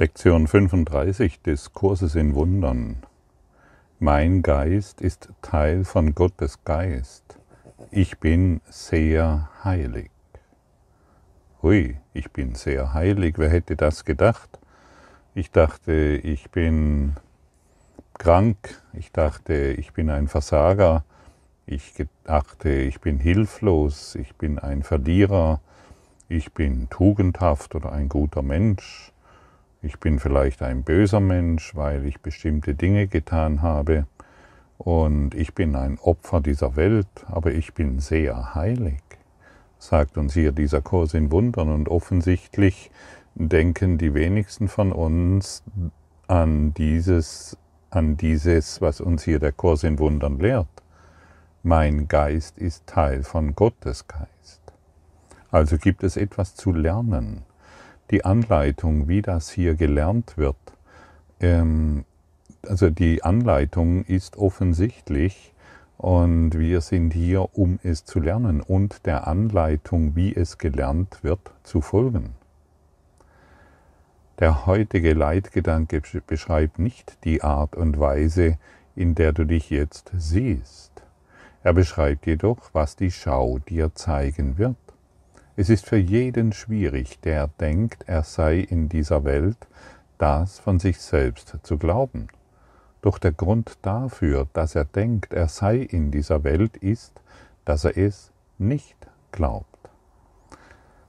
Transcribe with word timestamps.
Lektion 0.00 0.46
35 0.46 1.42
des 1.42 1.74
Kurses 1.74 2.14
in 2.14 2.34
Wundern. 2.34 3.02
Mein 3.98 4.40
Geist 4.40 5.02
ist 5.02 5.28
Teil 5.42 5.84
von 5.84 6.14
Gottes 6.14 6.64
Geist. 6.64 7.38
Ich 7.90 8.18
bin 8.18 8.62
sehr 8.70 9.50
heilig. 9.62 10.10
Hui, 11.60 11.98
ich 12.14 12.30
bin 12.30 12.54
sehr 12.54 12.94
heilig. 12.94 13.34
Wer 13.36 13.50
hätte 13.50 13.76
das 13.76 14.06
gedacht? 14.06 14.58
Ich 15.34 15.50
dachte, 15.50 15.92
ich 15.92 16.50
bin 16.50 17.16
krank. 18.14 18.80
Ich 18.94 19.12
dachte, 19.12 19.52
ich 19.52 19.92
bin 19.92 20.08
ein 20.08 20.28
Versager. 20.28 21.04
Ich 21.66 21.92
dachte, 22.24 22.70
ich 22.70 23.02
bin 23.02 23.18
hilflos. 23.18 24.14
Ich 24.14 24.34
bin 24.36 24.58
ein 24.58 24.82
Verlierer. 24.82 25.60
Ich 26.26 26.54
bin 26.54 26.88
tugendhaft 26.88 27.74
oder 27.74 27.92
ein 27.92 28.08
guter 28.08 28.40
Mensch. 28.40 29.09
Ich 29.82 29.98
bin 29.98 30.18
vielleicht 30.18 30.62
ein 30.62 30.82
böser 30.82 31.20
Mensch, 31.20 31.74
weil 31.74 32.04
ich 32.04 32.20
bestimmte 32.20 32.74
Dinge 32.74 33.06
getan 33.06 33.62
habe. 33.62 34.06
Und 34.76 35.34
ich 35.34 35.54
bin 35.54 35.74
ein 35.74 35.98
Opfer 35.98 36.40
dieser 36.40 36.76
Welt, 36.76 37.08
aber 37.26 37.52
ich 37.52 37.72
bin 37.72 37.98
sehr 37.98 38.54
heilig, 38.54 39.02
sagt 39.78 40.18
uns 40.18 40.34
hier 40.34 40.52
dieser 40.52 40.82
Kurs 40.82 41.14
in 41.14 41.32
Wundern. 41.32 41.70
Und 41.70 41.88
offensichtlich 41.88 42.90
denken 43.34 43.96
die 43.96 44.12
wenigsten 44.12 44.68
von 44.68 44.92
uns 44.92 45.62
an 46.26 46.74
dieses, 46.74 47.56
an 47.88 48.18
dieses, 48.18 48.82
was 48.82 49.00
uns 49.00 49.22
hier 49.22 49.38
der 49.38 49.52
Kurs 49.52 49.82
in 49.82 49.98
Wundern 49.98 50.38
lehrt. 50.38 50.68
Mein 51.62 52.06
Geist 52.06 52.58
ist 52.58 52.86
Teil 52.86 53.22
von 53.22 53.54
Gottes 53.54 54.06
Geist. 54.06 54.60
Also 55.50 55.78
gibt 55.78 56.04
es 56.04 56.18
etwas 56.18 56.54
zu 56.54 56.72
lernen 56.72 57.44
die 58.10 58.24
Anleitung, 58.24 59.08
wie 59.08 59.22
das 59.22 59.50
hier 59.50 59.74
gelernt 59.74 60.36
wird, 60.36 60.56
ähm, 61.40 62.04
also 62.66 62.90
die 62.90 63.22
Anleitung 63.22 64.04
ist 64.04 64.36
offensichtlich 64.36 65.54
und 65.96 66.58
wir 66.58 66.80
sind 66.80 67.12
hier, 67.12 67.56
um 67.56 67.78
es 67.82 68.04
zu 68.04 68.20
lernen 68.20 68.60
und 68.60 69.06
der 69.06 69.26
Anleitung, 69.26 70.16
wie 70.16 70.34
es 70.34 70.58
gelernt 70.58 71.22
wird, 71.22 71.52
zu 71.62 71.80
folgen. 71.80 72.34
Der 74.38 74.66
heutige 74.66 75.12
Leitgedanke 75.12 76.02
beschreibt 76.26 76.78
nicht 76.78 77.18
die 77.24 77.42
Art 77.42 77.76
und 77.76 78.00
Weise, 78.00 78.56
in 78.96 79.14
der 79.14 79.32
du 79.32 79.44
dich 79.44 79.68
jetzt 79.68 80.10
siehst. 80.16 81.02
Er 81.62 81.74
beschreibt 81.74 82.26
jedoch, 82.26 82.70
was 82.72 82.96
die 82.96 83.10
Schau 83.10 83.58
dir 83.58 83.94
zeigen 83.94 84.56
wird. 84.56 84.76
Es 85.60 85.68
ist 85.68 85.84
für 85.84 85.98
jeden 85.98 86.54
schwierig, 86.54 87.20
der 87.20 87.46
denkt, 87.46 88.04
er 88.06 88.22
sei 88.22 88.60
in 88.60 88.88
dieser 88.88 89.24
Welt, 89.24 89.58
das 90.16 90.58
von 90.58 90.78
sich 90.78 90.98
selbst 90.98 91.54
zu 91.64 91.76
glauben. 91.76 92.28
Doch 93.02 93.18
der 93.18 93.32
Grund 93.32 93.76
dafür, 93.82 94.48
dass 94.54 94.74
er 94.74 94.86
denkt, 94.86 95.34
er 95.34 95.48
sei 95.48 95.76
in 95.76 96.10
dieser 96.10 96.44
Welt, 96.44 96.78
ist, 96.78 97.12
dass 97.66 97.84
er 97.84 97.98
es 97.98 98.32
nicht 98.56 98.96
glaubt. 99.32 99.90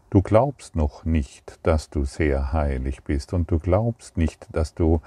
Du 0.09 0.21
glaubst 0.21 0.75
noch 0.75 1.05
nicht, 1.05 1.57
dass 1.63 1.89
du 1.89 2.03
sehr 2.03 2.51
heilig 2.51 3.03
bist 3.03 3.31
und 3.31 3.49
du 3.51 3.57
glaubst 3.57 4.17
nicht, 4.17 4.49
dass 4.51 4.73
du 4.73 4.99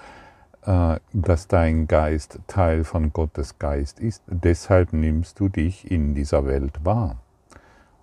äh, 0.62 0.98
dass 1.12 1.48
dein 1.48 1.86
Geist 1.86 2.38
Teil 2.46 2.82
von 2.82 3.12
Gottes 3.12 3.58
Geist 3.58 4.00
ist. 4.00 4.22
Deshalb 4.26 4.94
nimmst 4.94 5.38
du 5.38 5.50
dich 5.50 5.90
in 5.90 6.14
dieser 6.14 6.46
Welt 6.46 6.82
wahr. 6.82 7.18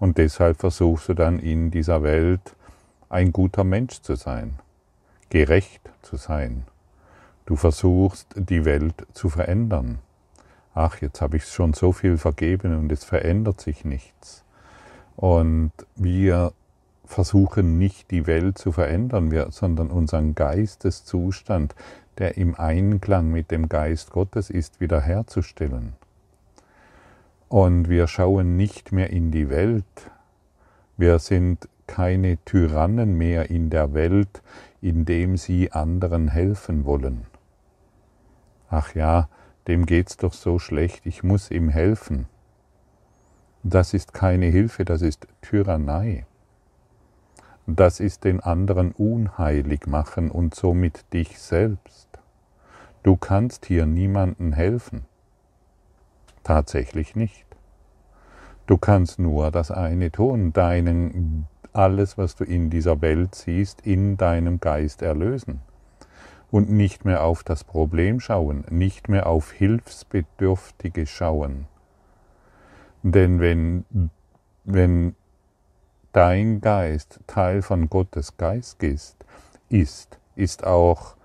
Und 0.02 0.18
deshalb 0.18 0.60
versuchst 0.60 1.10
du 1.10 1.14
dann 1.14 1.38
in 1.38 1.70
dieser 1.70 2.02
Welt 2.02 2.56
ein 3.08 3.32
guter 3.32 3.64
Mensch 3.64 4.02
zu 4.02 4.16
sein, 4.16 4.58
gerecht 5.30 5.92
zu 6.02 6.16
sein. 6.16 6.64
Du 7.46 7.56
versuchst 7.56 8.26
die 8.36 8.66
Welt 8.66 8.96
zu 9.14 9.30
verändern. 9.30 10.00
Ach, 10.74 11.00
jetzt 11.02 11.22
habe 11.22 11.38
ich 11.38 11.46
schon 11.46 11.74
so 11.74 11.92
viel 11.92 12.18
vergeben 12.18 12.80
und 12.80 12.92
es 12.92 13.04
verändert 13.04 13.62
sich 13.62 13.86
nichts. 13.86 14.44
Und 15.18 15.72
wir 15.96 16.52
versuchen 17.06 17.78
nicht 17.78 18.10
die 18.10 18.26
Welt 18.26 18.58
zu 18.58 18.72
verändern, 18.72 19.32
sondern 19.52 19.92
unseren 19.92 20.34
Geisteszustand, 20.34 21.76
der 22.18 22.38
im 22.38 22.56
Einklang 22.56 23.30
mit 23.30 23.52
dem 23.52 23.70
Geist 23.70 24.10
Gottes 24.10 24.50
ist, 24.50 24.82
wiederherzustellen. 24.82 25.94
Und 27.52 27.90
wir 27.90 28.08
schauen 28.08 28.56
nicht 28.56 28.94
mehr 28.94 29.10
in 29.10 29.30
die 29.30 29.50
Welt. 29.50 30.10
Wir 30.96 31.20
sind 31.20 31.68
keine 31.86 32.38
Tyrannen 32.46 33.18
mehr 33.18 33.50
in 33.50 33.70
der 33.70 33.94
Welt, 33.94 34.42
indem 34.80 35.36
sie 35.36 35.70
anderen 35.74 36.30
helfen 36.30 36.86
wollen. 36.86 37.26
Ach 38.70 38.96
ja, 38.96 39.28
dem 39.68 39.86
geht's 39.86 40.16
doch 40.16 40.32
so 40.32 40.60
schlecht, 40.60 41.06
ich 41.06 41.24
muss 41.24 41.52
ihm 41.52 41.68
helfen. 41.68 42.28
Das 43.64 43.94
ist 43.94 44.14
keine 44.14 44.46
Hilfe, 44.46 44.86
das 44.86 45.02
ist 45.02 45.28
Tyrannei. 45.42 46.26
Das 47.68 48.00
ist 48.00 48.24
den 48.24 48.40
anderen 48.40 48.94
unheilig 48.94 49.88
machen 49.88 50.32
und 50.32 50.56
somit 50.56 51.04
dich 51.12 51.38
selbst. 51.38 52.08
Du 53.04 53.18
kannst 53.18 53.66
hier 53.66 53.86
niemanden 53.86 54.54
helfen. 54.54 55.04
Tatsächlich 56.44 57.16
nicht. 57.16 57.46
Du 58.68 58.78
kannst 58.78 59.20
nur 59.20 59.52
das 59.52 59.72
eine 59.72 60.12
tun, 60.12 60.54
deinen, 60.54 61.48
alles, 61.74 62.18
was 62.18 62.36
du 62.36 62.44
in 62.44 62.70
dieser 62.70 63.02
Welt 63.02 63.36
siehst, 63.36 63.82
in 63.82 64.18
deinem 64.18 64.60
Geist 64.60 65.02
erlösen. 65.02 65.62
Und 66.50 66.70
nicht 66.70 67.06
mehr 67.06 67.24
auf 67.24 67.44
das 67.44 67.64
Problem 67.64 68.20
schauen, 68.20 68.66
nicht 68.70 69.08
mehr 69.08 69.28
auf 69.28 69.52
Hilfsbedürftige 69.52 71.06
schauen. 71.06 71.68
Denn 73.04 73.40
wenn, 73.40 73.86
wenn 74.64 75.16
dein 76.12 76.62
Geist 76.62 77.20
Teil 77.28 77.62
von 77.62 77.90
Gottes 77.90 78.38
Geist 78.38 78.84
ist, 78.84 79.26
ist, 79.70 80.20
ist 80.36 80.66
auch 80.66 81.16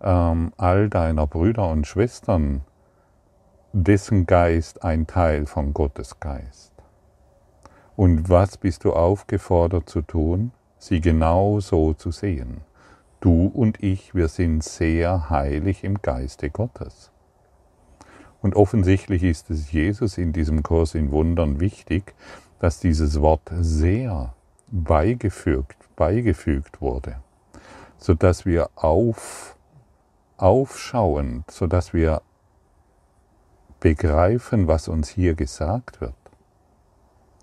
ähm, 0.00 0.52
all 0.56 0.88
deiner 0.88 1.26
Brüder 1.26 1.70
und 1.70 1.86
Schwestern 1.86 2.62
dessen 3.72 4.26
Geist 4.26 4.82
ein 4.82 5.06
Teil 5.06 5.46
von 5.46 5.72
Gottes 5.72 6.18
Geist. 6.18 6.72
Und 7.94 8.28
was 8.28 8.56
bist 8.56 8.84
du 8.84 8.92
aufgefordert 8.92 9.88
zu 9.88 10.02
tun? 10.02 10.52
Sie 10.78 11.00
genau 11.00 11.60
so 11.60 11.92
zu 11.92 12.10
sehen. 12.10 12.62
Du 13.20 13.46
und 13.46 13.82
ich, 13.82 14.14
wir 14.14 14.28
sind 14.28 14.64
sehr 14.64 15.30
heilig 15.30 15.84
im 15.84 16.00
Geiste 16.00 16.50
Gottes. 16.50 17.10
Und 18.40 18.56
offensichtlich 18.56 19.22
ist 19.22 19.50
es 19.50 19.70
Jesus 19.70 20.18
in 20.18 20.32
diesem 20.32 20.62
Kurs 20.62 20.94
in 20.94 21.12
Wundern 21.12 21.60
wichtig, 21.60 22.14
dass 22.58 22.80
dieses 22.80 23.20
Wort 23.20 23.52
sehr 23.60 24.34
beigefügt, 24.68 25.76
beigefügt 25.94 26.80
wurde, 26.80 27.16
sodass 27.98 28.46
wir 28.46 28.70
auf, 28.74 29.56
aufschauen, 30.38 31.44
sodass 31.48 31.92
wir 31.92 32.22
begreifen, 33.80 34.68
was 34.68 34.88
uns 34.88 35.08
hier 35.08 35.34
gesagt 35.34 36.00
wird. 36.00 36.14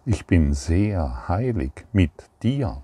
Ich 0.06 0.26
bin 0.26 0.54
sehr 0.54 1.28
heilig 1.28 1.72
mit 1.92 2.12
dir. 2.42 2.84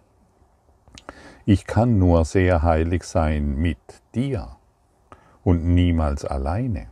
Ich 1.45 1.65
kann 1.65 1.97
nur 1.97 2.25
sehr 2.25 2.63
heilig 2.63 3.03
sein 3.03 3.55
mit 3.55 3.77
dir 4.13 4.57
und 5.43 5.63
niemals 5.63 6.25
alleine. 6.25 6.87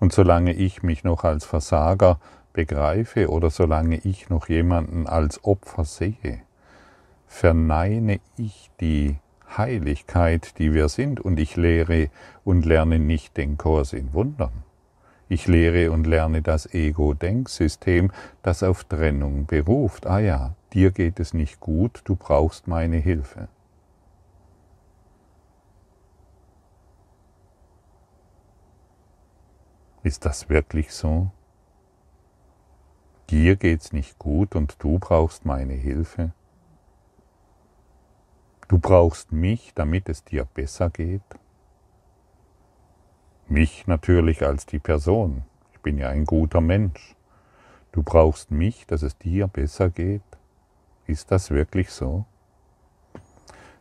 Und 0.00 0.12
solange 0.12 0.52
ich 0.52 0.82
mich 0.82 1.04
noch 1.04 1.22
als 1.22 1.44
Versager 1.44 2.18
begreife 2.52 3.30
oder 3.30 3.50
solange 3.50 3.98
ich 3.98 4.28
noch 4.28 4.48
jemanden 4.48 5.06
als 5.06 5.44
Opfer 5.44 5.84
sehe, 5.84 6.42
verneine 7.26 8.20
ich 8.36 8.70
die 8.80 9.18
Heiligkeit, 9.56 10.58
die 10.58 10.74
wir 10.74 10.88
sind, 10.88 11.20
und 11.20 11.38
ich 11.38 11.56
lehre 11.56 12.10
und 12.44 12.64
lerne 12.64 12.98
nicht 12.98 13.36
den 13.36 13.56
Kurs 13.56 13.92
in 13.92 14.12
Wundern. 14.12 14.63
Ich 15.28 15.46
lehre 15.46 15.90
und 15.90 16.06
lerne 16.06 16.42
das 16.42 16.72
Ego-Denksystem, 16.72 18.12
das 18.42 18.62
auf 18.62 18.84
Trennung 18.84 19.46
beruft. 19.46 20.06
Ah 20.06 20.18
ja, 20.18 20.54
dir 20.72 20.90
geht 20.90 21.18
es 21.18 21.32
nicht 21.32 21.60
gut, 21.60 22.02
du 22.04 22.14
brauchst 22.14 22.68
meine 22.68 22.98
Hilfe. 22.98 23.48
Ist 30.02 30.26
das 30.26 30.50
wirklich 30.50 30.92
so? 30.92 31.30
Dir 33.30 33.56
geht's 33.56 33.94
nicht 33.94 34.18
gut 34.18 34.54
und 34.54 34.76
du 34.80 34.98
brauchst 34.98 35.46
meine 35.46 35.72
Hilfe? 35.72 36.32
Du 38.68 38.78
brauchst 38.78 39.32
mich, 39.32 39.72
damit 39.74 40.10
es 40.10 40.22
dir 40.22 40.44
besser 40.44 40.90
geht? 40.90 41.22
Mich 43.48 43.86
natürlich 43.86 44.42
als 44.42 44.64
die 44.64 44.78
Person. 44.78 45.42
Ich 45.72 45.80
bin 45.80 45.98
ja 45.98 46.08
ein 46.08 46.24
guter 46.24 46.62
Mensch. 46.62 47.14
Du 47.92 48.02
brauchst 48.02 48.50
mich, 48.50 48.86
dass 48.86 49.02
es 49.02 49.18
dir 49.18 49.48
besser 49.48 49.90
geht. 49.90 50.22
Ist 51.06 51.30
das 51.30 51.50
wirklich 51.50 51.90
so? 51.90 52.24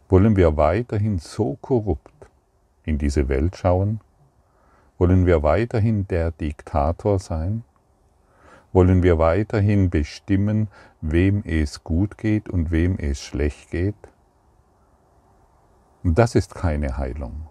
Wollen 0.09 0.35
wir 0.35 0.57
weiterhin 0.57 1.17
so 1.17 1.57
korrupt 1.61 2.11
in 2.83 2.97
diese 2.97 3.29
Welt 3.29 3.55
schauen? 3.55 4.01
Wollen 4.97 5.25
wir 5.25 5.43
weiterhin 5.43 6.07
der 6.09 6.31
Diktator 6.31 7.17
sein? 7.17 7.63
Wollen 8.73 9.01
wir 9.01 9.17
weiterhin 9.17 9.89
bestimmen, 9.89 10.67
wem 10.99 11.41
es 11.45 11.85
gut 11.85 12.17
geht 12.17 12.49
und 12.49 12.69
wem 12.69 12.97
es 12.97 13.21
schlecht 13.21 13.71
geht? 13.71 13.95
Das 16.03 16.35
ist 16.35 16.53
keine 16.53 16.97
Heilung. 16.97 17.47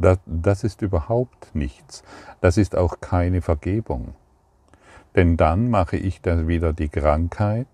Das, 0.00 0.18
das 0.26 0.64
ist 0.64 0.82
überhaupt 0.82 1.54
nichts. 1.54 2.02
Das 2.40 2.56
ist 2.56 2.74
auch 2.74 3.00
keine 3.00 3.42
Vergebung. 3.42 4.14
Denn 5.14 5.36
dann 5.36 5.70
mache 5.70 5.96
ich 5.96 6.20
dann 6.20 6.48
wieder 6.48 6.72
die 6.72 6.88
Krankheit, 6.88 7.68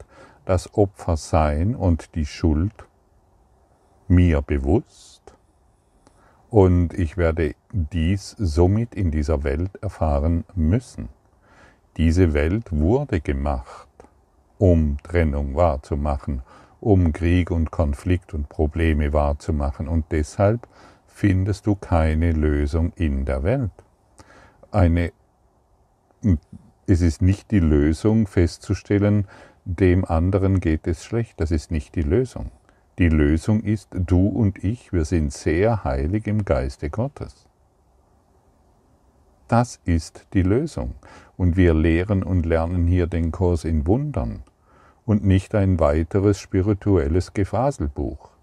das 0.45 0.75
Opfersein 0.75 1.75
und 1.75 2.15
die 2.15 2.27
Schuld 2.27 2.75
mir 4.09 4.43
bewusst 4.43 5.17
und 6.51 6.95
ich 6.95 7.17
werde 7.17 7.55
dies 7.73 8.35
somit 8.39 8.95
in 8.95 9.11
dieser 9.11 9.45
Welt 9.45 9.71
erfahren 9.83 10.45
müssen. 10.55 11.09
Diese 11.97 12.35
Welt 12.35 12.73
wurde 12.73 13.21
gemacht, 13.21 13.89
um 14.59 14.97
Trennung 15.03 15.55
wahrzumachen, 15.55 16.43
um 16.81 17.13
Krieg 17.13 17.51
und 17.51 17.71
Konflikt 17.71 18.33
und 18.33 18.49
Probleme 18.49 19.13
wahrzumachen. 19.13 19.89
Und 19.89 20.07
deshalb 20.13 20.67
findest 21.17 21.67
du 21.67 21.75
keine 21.77 22.33
Lösung 22.33 22.93
in 22.95 23.25
der 23.25 23.43
Welt. 23.43 23.71
Eine, 24.71 25.13
es 26.87 27.01
ist 27.01 27.23
nicht 27.23 27.51
die 27.53 27.59
Lösung 27.59 28.27
festzustellen, 28.27 29.27
dem 29.65 30.05
anderen 30.05 30.61
geht 30.61 30.87
es 30.87 31.07
schlecht. 31.07 31.41
Das 31.41 31.53
ist 31.53 31.71
nicht 31.71 31.95
die 31.95 32.03
Lösung. 32.03 32.51
Die 32.99 33.09
Lösung 33.09 33.63
ist, 33.63 33.89
du 33.93 34.29
und 34.29 34.63
ich, 34.63 34.93
wir 34.93 35.07
sind 35.07 35.33
sehr 35.33 35.85
heilig 35.85 36.27
im 36.27 36.45
Geiste 36.45 36.91
Gottes. 36.91 37.47
Das 39.49 39.81
ist 39.87 40.27
die 40.35 40.43
Lösung. 40.43 40.97
Und 41.39 41.57
wir 41.57 41.73
lehren 41.73 42.25
und 42.25 42.45
lernen 42.45 42.87
hier 42.87 43.07
den 43.07 43.33
Kurs 43.33 43.65
in 43.65 43.87
Wundern 43.87 44.43
und 45.07 45.25
nicht 45.25 45.55
ein 45.55 45.81
weiteres 45.81 46.39
spirituelles 46.39 47.33
Gefaselbuch. 47.33 48.36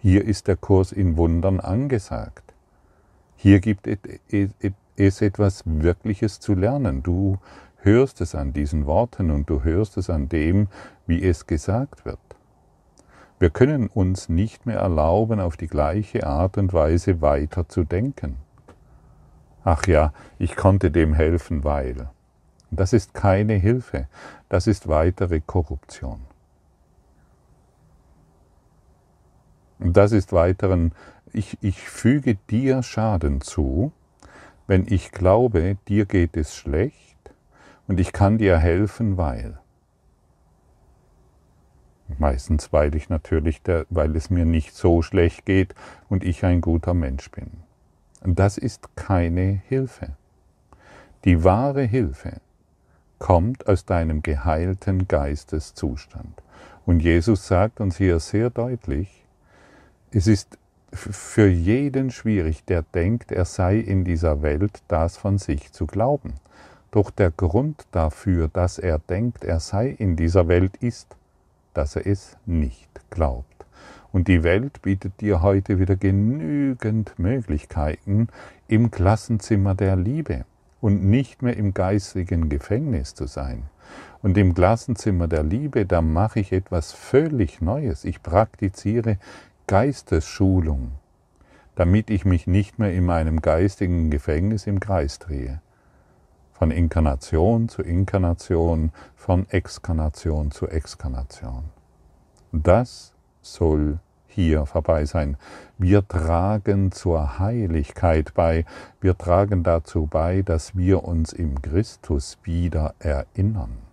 Hier 0.00 0.24
ist 0.24 0.46
der 0.46 0.56
Kurs 0.56 0.92
in 0.92 1.16
Wundern 1.16 1.58
angesagt. 1.58 2.54
Hier 3.36 3.60
gibt 3.60 3.88
es 3.88 5.20
etwas 5.20 5.62
Wirkliches 5.66 6.38
zu 6.38 6.54
lernen. 6.54 7.02
Du 7.02 7.38
hörst 7.82 8.20
es 8.20 8.34
an 8.34 8.52
diesen 8.52 8.86
Worten 8.86 9.30
und 9.30 9.50
du 9.50 9.64
hörst 9.64 9.96
es 9.96 10.08
an 10.08 10.28
dem, 10.28 10.68
wie 11.06 11.24
es 11.24 11.46
gesagt 11.46 12.04
wird. 12.04 12.18
Wir 13.40 13.50
können 13.50 13.88
uns 13.88 14.28
nicht 14.28 14.66
mehr 14.66 14.78
erlauben, 14.78 15.40
auf 15.40 15.56
die 15.56 15.68
gleiche 15.68 16.26
Art 16.26 16.58
und 16.58 16.72
Weise 16.72 17.20
weiter 17.20 17.68
zu 17.68 17.84
denken. 17.84 18.36
Ach 19.64 19.86
ja, 19.86 20.12
ich 20.38 20.54
konnte 20.54 20.90
dem 20.92 21.14
helfen, 21.14 21.64
weil. 21.64 22.08
Das 22.70 22.92
ist 22.92 23.14
keine 23.14 23.54
Hilfe, 23.54 24.06
das 24.48 24.66
ist 24.66 24.88
weitere 24.88 25.40
Korruption. 25.40 26.20
Das 29.78 30.12
ist 30.12 30.32
weiteren, 30.32 30.92
ich, 31.32 31.58
ich 31.60 31.88
füge 31.88 32.36
dir 32.50 32.82
Schaden 32.82 33.40
zu, 33.40 33.92
wenn 34.66 34.86
ich 34.86 35.12
glaube, 35.12 35.76
dir 35.88 36.04
geht 36.04 36.36
es 36.36 36.54
schlecht 36.54 37.18
und 37.86 38.00
ich 38.00 38.12
kann 38.12 38.38
dir 38.38 38.58
helfen, 38.58 39.16
weil. 39.16 39.58
Meistens, 42.18 42.72
weil 42.72 42.94
ich 42.94 43.10
natürlich, 43.10 43.62
der, 43.62 43.86
weil 43.90 44.16
es 44.16 44.30
mir 44.30 44.44
nicht 44.44 44.74
so 44.74 45.02
schlecht 45.02 45.44
geht 45.44 45.74
und 46.08 46.24
ich 46.24 46.44
ein 46.44 46.60
guter 46.60 46.94
Mensch 46.94 47.30
bin. 47.30 47.50
Das 48.22 48.58
ist 48.58 48.96
keine 48.96 49.60
Hilfe. 49.68 50.16
Die 51.24 51.44
wahre 51.44 51.82
Hilfe 51.82 52.40
kommt 53.18 53.68
aus 53.68 53.84
deinem 53.84 54.22
geheilten 54.22 55.08
Geisteszustand. 55.08 56.42
Und 56.86 57.00
Jesus 57.00 57.46
sagt 57.46 57.80
uns 57.80 57.98
hier 57.98 58.18
sehr 58.20 58.50
deutlich, 58.50 59.17
es 60.10 60.26
ist 60.26 60.58
für 60.90 61.48
jeden 61.48 62.10
schwierig, 62.10 62.64
der 62.64 62.82
denkt, 62.82 63.30
er 63.30 63.44
sei 63.44 63.78
in 63.78 64.04
dieser 64.04 64.42
Welt, 64.42 64.82
das 64.88 65.16
von 65.16 65.38
sich 65.38 65.72
zu 65.72 65.86
glauben. 65.86 66.34
Doch 66.90 67.10
der 67.10 67.30
Grund 67.30 67.86
dafür, 67.92 68.48
dass 68.48 68.78
er 68.78 68.98
denkt, 68.98 69.44
er 69.44 69.60
sei 69.60 69.88
in 69.90 70.16
dieser 70.16 70.48
Welt, 70.48 70.78
ist, 70.78 71.14
dass 71.74 71.96
er 71.96 72.06
es 72.06 72.36
nicht 72.46 72.88
glaubt. 73.10 73.66
Und 74.10 74.28
die 74.28 74.42
Welt 74.42 74.80
bietet 74.80 75.20
dir 75.20 75.42
heute 75.42 75.78
wieder 75.78 75.96
genügend 75.96 77.18
Möglichkeiten, 77.18 78.28
im 78.66 78.90
Klassenzimmer 78.90 79.74
der 79.74 79.96
Liebe 79.96 80.46
und 80.80 81.04
nicht 81.04 81.42
mehr 81.42 81.56
im 81.56 81.74
geistigen 81.74 82.48
Gefängnis 82.48 83.14
zu 83.14 83.26
sein. 83.26 83.64
Und 84.22 84.36
im 84.36 84.54
Klassenzimmer 84.54 85.28
der 85.28 85.42
Liebe, 85.42 85.86
da 85.86 86.02
mache 86.02 86.40
ich 86.40 86.52
etwas 86.52 86.92
völlig 86.92 87.60
Neues. 87.60 88.04
Ich 88.04 88.22
praktiziere 88.22 89.18
Geistesschulung, 89.68 90.92
damit 91.74 92.08
ich 92.08 92.24
mich 92.24 92.46
nicht 92.46 92.78
mehr 92.78 92.94
in 92.94 93.04
meinem 93.04 93.42
geistigen 93.42 94.10
Gefängnis 94.10 94.66
im 94.66 94.80
Kreis 94.80 95.18
drehe. 95.18 95.60
Von 96.54 96.70
Inkarnation 96.70 97.68
zu 97.68 97.82
Inkarnation, 97.82 98.92
von 99.14 99.46
Exkarnation 99.50 100.50
zu 100.52 100.68
Exkarnation. 100.68 101.64
Das 102.50 103.12
soll 103.42 103.98
hier 104.26 104.64
vorbei 104.64 105.04
sein. 105.04 105.36
Wir 105.76 106.08
tragen 106.08 106.90
zur 106.90 107.38
Heiligkeit 107.38 108.32
bei, 108.32 108.64
wir 109.02 109.18
tragen 109.18 109.64
dazu 109.64 110.06
bei, 110.06 110.40
dass 110.40 110.78
wir 110.78 111.04
uns 111.04 111.34
im 111.34 111.60
Christus 111.60 112.38
wieder 112.42 112.94
erinnern. 113.00 113.87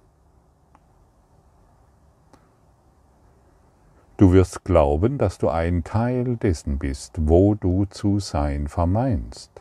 Du 4.17 4.31
wirst 4.31 4.63
glauben, 4.63 5.17
dass 5.17 5.37
du 5.37 5.49
ein 5.49 5.83
Teil 5.83 6.37
dessen 6.37 6.79
bist, 6.79 7.15
wo 7.19 7.53
du 7.53 7.83
zu 7.83 8.19
sein 8.19 8.69
vermeinst. 8.69 9.51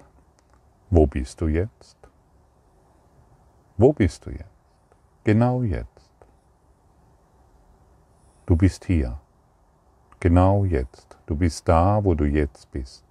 Wo 0.91 1.09
bist 1.09 1.41
du 1.41 1.49
jetzt? 1.49 1.97
Wo 3.77 3.93
bist 3.93 4.27
du 4.27 4.31
jetzt? 4.31 4.45
Genau 5.25 5.65
jetzt. 5.65 5.89
Du 8.47 8.55
bist 8.55 8.85
hier. 8.85 9.19
Genau 10.21 10.65
jetzt. 10.65 11.19
Du 11.27 11.35
bist 11.35 11.69
da, 11.69 12.05
wo 12.05 12.15
du 12.15 12.25
jetzt 12.25 12.71
bist. 12.71 13.05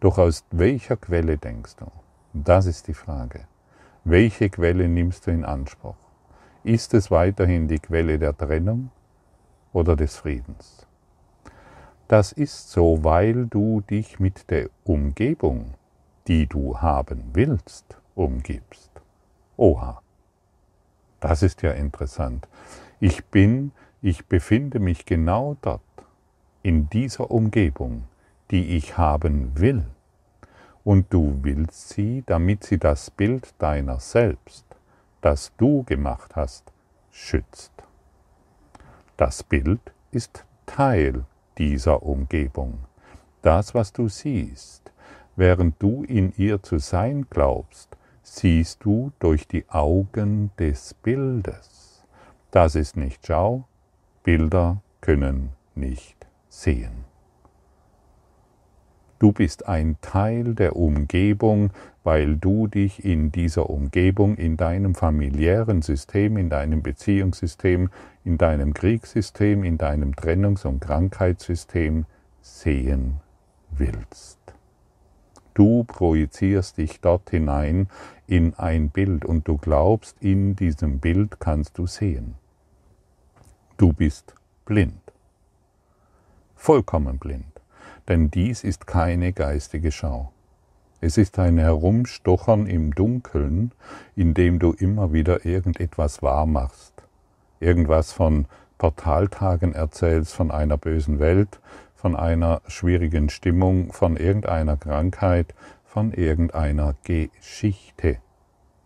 Doch 0.00 0.18
aus 0.18 0.44
welcher 0.50 0.98
Quelle 0.98 1.38
denkst 1.38 1.76
du? 1.76 1.86
Das 2.34 2.66
ist 2.66 2.88
die 2.88 2.94
Frage. 2.94 3.46
Welche 4.04 4.50
Quelle 4.50 4.86
nimmst 4.86 5.26
du 5.26 5.30
in 5.30 5.46
Anspruch? 5.46 5.96
Ist 6.62 6.92
es 6.92 7.10
weiterhin 7.10 7.68
die 7.68 7.78
Quelle 7.78 8.18
der 8.18 8.36
Trennung 8.36 8.90
oder 9.72 9.96
des 9.96 10.16
Friedens? 10.16 10.86
Das 12.10 12.32
ist 12.32 12.72
so, 12.72 13.04
weil 13.04 13.46
du 13.46 13.82
dich 13.82 14.18
mit 14.18 14.50
der 14.50 14.68
Umgebung, 14.82 15.74
die 16.26 16.48
du 16.48 16.78
haben 16.78 17.22
willst, 17.34 17.96
umgibst. 18.16 18.90
Oha, 19.56 20.02
das 21.20 21.44
ist 21.44 21.62
ja 21.62 21.70
interessant. 21.70 22.48
Ich 22.98 23.26
bin, 23.26 23.70
ich 24.02 24.26
befinde 24.26 24.80
mich 24.80 25.06
genau 25.06 25.56
dort, 25.62 25.82
in 26.64 26.90
dieser 26.90 27.30
Umgebung, 27.30 28.08
die 28.50 28.76
ich 28.76 28.98
haben 28.98 29.56
will, 29.60 29.86
und 30.82 31.14
du 31.14 31.38
willst 31.42 31.90
sie, 31.90 32.24
damit 32.26 32.64
sie 32.64 32.78
das 32.78 33.12
Bild 33.12 33.54
deiner 33.58 34.00
selbst, 34.00 34.64
das 35.20 35.52
du 35.58 35.84
gemacht 35.84 36.34
hast, 36.34 36.72
schützt. 37.12 37.70
Das 39.16 39.44
Bild 39.44 39.92
ist 40.10 40.44
Teil 40.66 41.24
dieser 41.60 42.02
Umgebung. 42.02 42.78
Das, 43.42 43.74
was 43.74 43.92
du 43.92 44.08
siehst, 44.08 44.90
während 45.36 45.80
du 45.80 46.02
in 46.04 46.32
ihr 46.38 46.62
zu 46.62 46.78
sein 46.78 47.26
glaubst, 47.28 47.98
siehst 48.22 48.82
du 48.82 49.12
durch 49.18 49.46
die 49.46 49.68
Augen 49.68 50.50
des 50.58 50.94
Bildes. 50.94 52.06
Das 52.50 52.74
ist 52.74 52.96
nicht 52.96 53.26
Schau, 53.26 53.64
Bilder 54.22 54.80
können 55.02 55.50
nicht 55.74 56.26
sehen. 56.48 57.09
Du 59.20 59.30
bist 59.30 59.68
ein 59.68 59.96
Teil 60.00 60.54
der 60.54 60.74
Umgebung, 60.74 61.70
weil 62.02 62.36
du 62.36 62.66
dich 62.66 63.04
in 63.04 63.30
dieser 63.30 63.70
Umgebung, 63.70 64.36
in 64.36 64.56
deinem 64.56 64.96
familiären 64.96 65.82
System, 65.82 66.36
in 66.36 66.50
deinem 66.50 66.82
Beziehungssystem, 66.82 67.90
in 68.24 68.38
deinem 68.38 68.74
Kriegssystem, 68.74 69.62
in 69.62 69.78
deinem 69.78 70.16
Trennungs- 70.16 70.66
und 70.66 70.80
Krankheitssystem 70.80 72.06
sehen 72.40 73.20
willst. 73.70 74.40
Du 75.54 75.84
projizierst 75.84 76.78
dich 76.78 77.00
dort 77.00 77.30
hinein 77.30 77.88
in 78.26 78.54
ein 78.54 78.90
Bild 78.90 79.24
und 79.24 79.46
du 79.46 79.56
glaubst, 79.56 80.16
in 80.20 80.56
diesem 80.56 80.98
Bild 80.98 81.38
kannst 81.38 81.78
du 81.78 81.86
sehen. 81.86 82.34
Du 83.76 83.92
bist 83.92 84.34
blind 84.64 85.10
vollkommen 86.60 87.18
blind. 87.18 87.59
Denn 88.10 88.28
dies 88.28 88.64
ist 88.64 88.88
keine 88.88 89.32
geistige 89.32 89.92
Schau. 89.92 90.32
Es 91.00 91.16
ist 91.16 91.38
ein 91.38 91.58
Herumstochern 91.58 92.66
im 92.66 92.92
Dunkeln, 92.92 93.70
in 94.16 94.34
dem 94.34 94.58
du 94.58 94.72
immer 94.72 95.12
wieder 95.12 95.46
irgendetwas 95.46 96.20
wahrmachst. 96.20 96.92
Irgendwas 97.60 98.10
von 98.10 98.46
Portaltagen 98.78 99.74
erzählst, 99.74 100.34
von 100.34 100.50
einer 100.50 100.76
bösen 100.76 101.20
Welt, 101.20 101.60
von 101.94 102.16
einer 102.16 102.62
schwierigen 102.66 103.28
Stimmung, 103.28 103.92
von 103.92 104.16
irgendeiner 104.16 104.76
Krankheit, 104.76 105.54
von 105.84 106.12
irgendeiner 106.12 106.96
Geschichte, 107.04 108.16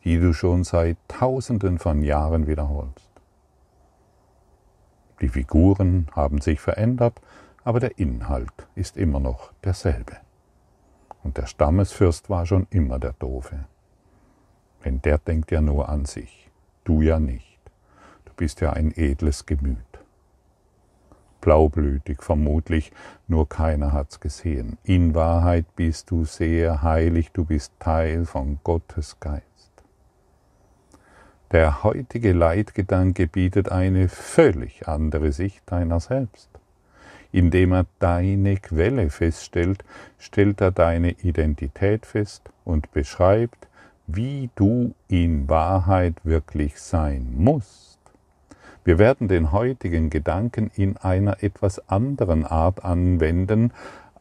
die 0.05 0.21
du 0.21 0.35
schon 0.35 0.65
seit 0.65 0.99
tausenden 1.09 1.79
von 1.79 2.03
Jahren 2.03 2.47
wiederholst. 2.47 3.09
Die 5.23 5.29
Figuren 5.29 6.09
haben 6.13 6.43
sich 6.43 6.61
verändert, 6.61 7.23
aber 7.65 7.81
der 7.81 7.99
Inhalt 7.99 8.69
ist 8.75 8.97
immer 8.97 9.21
noch 9.21 9.53
derselbe. 9.65 10.17
Und 11.23 11.39
der 11.39 11.47
Stammesfürst 11.47 12.31
war 12.31 12.47
schon 12.47 12.67
immer 12.71 12.99
der 12.99 13.15
Doofe. 13.15 13.65
Denn 14.85 15.01
der 15.03 15.19
denkt 15.19 15.51
ja 15.51 15.61
nur 15.61 15.89
an 15.89 16.05
sich, 16.05 16.51
du 16.85 17.01
ja 17.01 17.19
nicht. 17.19 17.59
Du 18.27 18.33
bist 18.37 18.61
ja 18.61 18.73
ein 18.73 18.93
edles 18.95 19.47
Gemüt 19.47 19.95
blaublütig 21.45 22.23
vermutlich, 22.23 22.91
nur 23.29 23.49
keiner 23.49 23.93
hat's 23.93 24.19
gesehen. 24.19 24.79
In 24.83 25.15
Wahrheit 25.15 25.67
bist 25.77 26.11
du 26.11 26.25
sehr 26.25 26.83
heilig, 26.83 27.33
du 27.33 27.45
bist 27.45 27.73
Teil 27.79 28.25
von 28.25 28.59
Gottes 28.65 29.21
Geist. 29.21 29.45
Der 31.53 31.85
heutige 31.85 32.33
Leitgedanke 32.33 33.27
bietet 33.27 33.71
eine 33.71 34.09
völlig 34.09 34.89
andere 34.89 35.33
Sicht 35.33 35.63
deiner 35.67 36.01
selbst. 36.01 36.49
Indem 37.35 37.73
er 37.73 37.87
deine 37.99 38.59
Quelle 38.59 39.11
feststellt, 39.11 39.83
stellt 40.19 40.61
er 40.61 40.71
deine 40.71 41.11
Identität 41.11 42.07
fest 42.07 42.49
und 42.65 42.93
beschreibt, 42.93 43.67
wie 44.07 44.51
du 44.55 44.95
in 45.09 45.49
Wahrheit 45.49 46.15
wirklich 46.23 46.81
sein 46.81 47.35
musst. 47.37 47.99
Wir 48.85 49.01
werden 49.01 49.27
den 49.27 49.51
heutigen 49.51 50.11
Gedanken 50.11 50.71
in 50.77 50.97
einer 50.97 51.43
etwas 51.43 51.89
anderen 51.89 52.45
Art 52.47 52.85
anwenden, 52.85 53.73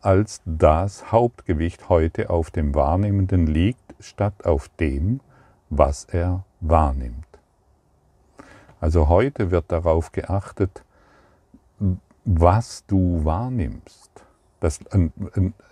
als 0.01 0.41
das 0.46 1.12
Hauptgewicht 1.12 1.89
heute 1.89 2.32
auf 2.32 2.50
dem 2.50 2.74
Wahrnehmenden 2.74 3.46
liegt, 3.46 3.93
statt 4.00 4.43
auf 4.43 4.70
dem, 4.79 5.20
was 5.70 6.05
er 6.05 6.46
wahrnimmt. 6.62 7.27
Also 8.82 9.08
heute 9.08 9.51
wird 9.51 9.72
darauf 9.72 10.12
geachtet, 10.12 10.84
was 12.25 12.86
du 12.86 13.24
wahrnimmst. 13.25 14.12
Das, 14.60 14.80
äh, 14.92 15.10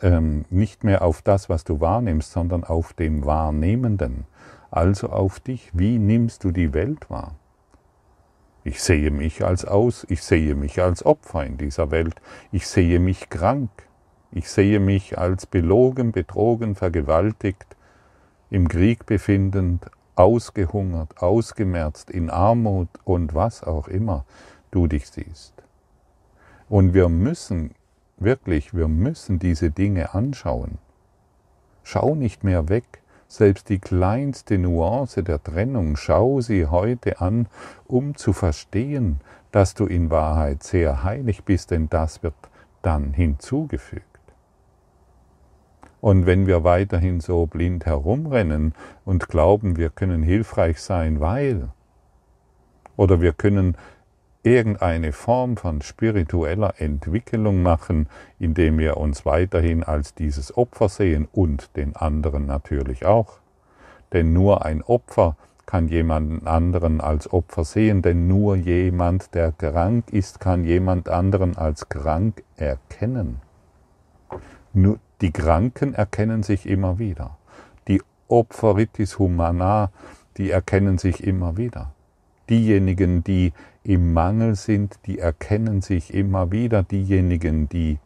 äh, 0.02 0.22
nicht 0.50 0.84
mehr 0.84 1.02
auf 1.02 1.22
das, 1.22 1.50
was 1.50 1.64
du 1.64 1.80
wahrnimmst, 1.80 2.32
sondern 2.32 2.64
auf 2.64 2.94
dem 2.94 3.26
Wahrnehmenden. 3.26 4.26
Also 4.70 5.10
auf 5.10 5.40
dich. 5.40 5.72
Wie 5.74 5.98
nimmst 5.98 6.44
du 6.44 6.52
die 6.52 6.74
Welt 6.74 7.10
wahr? 7.10 7.36
Ich 8.64 8.82
sehe 8.82 9.10
mich 9.10 9.44
als 9.44 9.66
aus, 9.66 10.06
ich 10.08 10.22
sehe 10.22 10.54
mich 10.54 10.82
als 10.82 11.04
Opfer 11.04 11.46
in 11.46 11.58
dieser 11.58 11.90
Welt, 11.90 12.22
ich 12.52 12.68
sehe 12.68 13.00
mich 13.00 13.30
krank, 13.30 13.72
ich 14.32 14.50
sehe 14.50 14.80
mich 14.80 15.18
als 15.18 15.48
belogen, 15.48 16.12
betrogen, 16.12 16.76
vergewaltigt, 16.76 17.76
im 18.52 18.68
Krieg 18.68 19.08
befindend, 19.08 19.90
ausgehungert, 20.16 21.24
ausgemerzt, 21.24 22.12
in 22.12 22.30
Armut 22.30 22.90
und 23.04 23.34
was 23.34 23.64
auch 23.64 23.88
immer 23.88 24.26
du 24.70 24.86
dich 24.86 25.10
siehst. 25.10 25.61
Und 26.72 26.94
wir 26.94 27.10
müssen, 27.10 27.72
wirklich, 28.16 28.74
wir 28.74 28.88
müssen 28.88 29.40
diese 29.40 29.72
Dinge 29.72 30.14
anschauen. 30.14 30.78
Schau 31.84 32.16
nicht 32.16 32.46
mehr 32.46 32.70
weg, 32.70 33.02
selbst 33.28 33.68
die 33.68 33.80
kleinste 33.80 34.58
Nuance 34.58 35.22
der 35.22 35.44
Trennung, 35.44 35.98
schau 35.98 36.40
sie 36.40 36.68
heute 36.68 37.20
an, 37.20 37.48
um 37.88 38.16
zu 38.16 38.32
verstehen, 38.32 39.20
dass 39.52 39.74
du 39.74 39.86
in 39.86 40.12
Wahrheit 40.12 40.64
sehr 40.64 41.04
heilig 41.04 41.44
bist, 41.44 41.72
denn 41.72 41.90
das 41.90 42.24
wird 42.24 42.36
dann 42.82 43.12
hinzugefügt. 43.12 44.06
Und 46.00 46.26
wenn 46.26 46.48
wir 46.48 46.64
weiterhin 46.64 47.20
so 47.20 47.48
blind 47.48 47.86
herumrennen 47.86 48.76
und 49.04 49.28
glauben, 49.28 49.76
wir 49.76 49.90
können 49.90 50.24
hilfreich 50.24 50.80
sein, 50.80 51.20
weil, 51.20 51.68
oder 52.96 53.20
wir 53.20 53.34
können 53.34 53.76
irgendeine 54.44 55.12
Form 55.12 55.58
von 55.58 55.82
spiritueller 55.82 56.76
Entwicklung 56.78 57.62
machen, 57.62 58.08
indem 58.40 58.80
wir 58.80 58.98
uns 58.98 59.26
weiterhin 59.26 59.84
als 59.84 60.16
dieses 60.16 60.58
Opfer 60.58 60.90
sehen 60.90 61.28
und 61.32 61.76
den 61.76 61.96
anderen 61.96 62.46
natürlich 62.46 63.06
auch. 63.06 63.40
Denn 64.14 64.34
nur 64.34 64.66
ein 64.66 64.82
Opfer 64.82 65.36
kann 65.66 65.88
jemanden 65.88 66.48
anderen 66.48 67.00
als 67.00 67.32
Opfer 67.32 67.64
sehen, 67.64 68.02
denn 68.02 68.28
nur 68.28 68.56
jemand, 68.56 69.34
der 69.36 69.52
krank 69.52 70.12
ist, 70.12 70.40
kann 70.40 70.66
jemand 70.66 71.08
anderen 71.08 71.56
als 71.56 71.88
krank 71.88 72.44
erkennen. 72.58 73.40
Nur 74.74 75.00
die 75.22 75.32
Kranken 75.32 75.94
erkennen 75.94 76.44
sich 76.44 76.68
immer 76.68 76.98
wieder. 77.00 77.38
Die 77.88 78.02
Opferitis 78.28 79.20
humana, 79.20 79.92
die 80.38 80.50
erkennen 80.50 80.98
sich 80.98 81.24
immer 81.24 81.58
wieder. 81.58 81.94
Diejenigen, 82.50 83.24
die 83.24 83.54
im 83.84 84.14
Mangel 84.14 84.56
sind, 84.56 85.00
die 85.06 85.20
erkennen 85.20 85.82
sich 85.82 86.14
immer 86.14 86.52
wieder. 86.52 86.84
Diejenigen, 86.84 87.68
die 87.68 88.00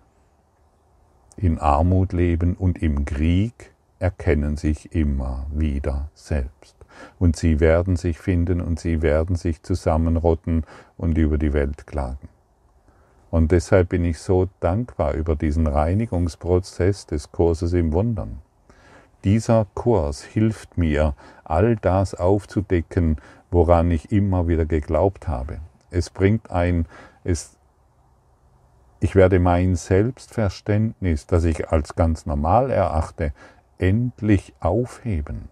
in 1.38 1.60
Armut 1.60 2.13
leben 2.13 2.55
und 2.55 2.82
im 2.82 3.05
Krieg, 3.05 3.74
erkennen 4.00 4.58
sich 4.58 4.94
immer 4.94 5.48
wieder 5.51 6.10
selbst. 6.13 6.75
Und 7.20 7.36
sie 7.36 7.60
werden 7.60 7.98
sich 7.98 8.20
finden 8.20 8.62
und 8.62 8.79
sie 8.79 9.01
werden 9.01 9.36
sich 9.36 9.63
zusammenrotten 9.63 10.63
und 10.98 11.17
über 11.17 11.38
die 11.38 11.53
Welt 11.53 11.88
klagen. 11.88 12.29
Und 13.32 13.51
deshalb 13.51 13.89
bin 13.89 14.05
ich 14.05 14.20
so 14.20 14.48
dankbar 14.62 15.13
über 15.13 15.36
diesen 15.36 15.67
Reinigungsprozess 15.67 17.05
des 17.05 17.34
Kurses 17.34 17.74
im 17.74 17.91
Wundern. 17.91 18.39
Dieser 19.25 19.65
Kurs 19.74 20.24
hilft 20.24 20.77
mir, 20.77 21.15
all 21.44 21.75
das 21.75 22.13
aufzudecken, 22.15 23.17
woran 23.52 23.92
ich 23.92 24.12
immer 24.12 24.48
wieder 24.48 24.66
geglaubt 24.66 25.28
habe. 25.28 25.60
Es 25.90 26.10
bringt 26.10 26.52
ein, 26.52 26.88
es, 27.24 27.58
ich 29.00 29.16
werde 29.16 29.40
mein 29.40 29.75
Selbstverständnis, 29.75 31.28
das 31.28 31.44
ich 31.44 31.70
als 31.70 31.96
ganz 31.96 32.25
normal 32.25 32.72
erachte, 32.72 33.34
endlich 33.78 34.54
aufheben. 34.60 35.50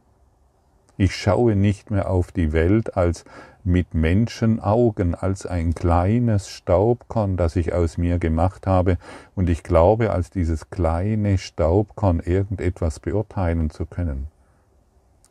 Ich 0.97 1.15
schaue 1.15 1.55
nicht 1.55 1.89
mehr 1.89 2.09
auf 2.09 2.31
die 2.31 2.51
Welt 2.51 2.95
als 2.95 3.25
mit 3.63 3.93
Menschenaugen, 3.93 5.15
als 5.15 5.45
ein 5.45 5.73
kleines 5.73 6.49
Staubkorn, 6.49 7.37
das 7.37 7.55
ich 7.55 7.73
aus 7.73 7.97
mir 7.97 8.19
gemacht 8.19 8.67
habe, 8.67 8.97
und 9.35 9.49
ich 9.49 9.63
glaube, 9.63 10.11
als 10.11 10.29
dieses 10.29 10.69
kleine 10.69 11.37
Staubkorn 11.37 12.19
irgendetwas 12.19 12.99
beurteilen 12.99 13.69
zu 13.69 13.85
können. 13.85 14.27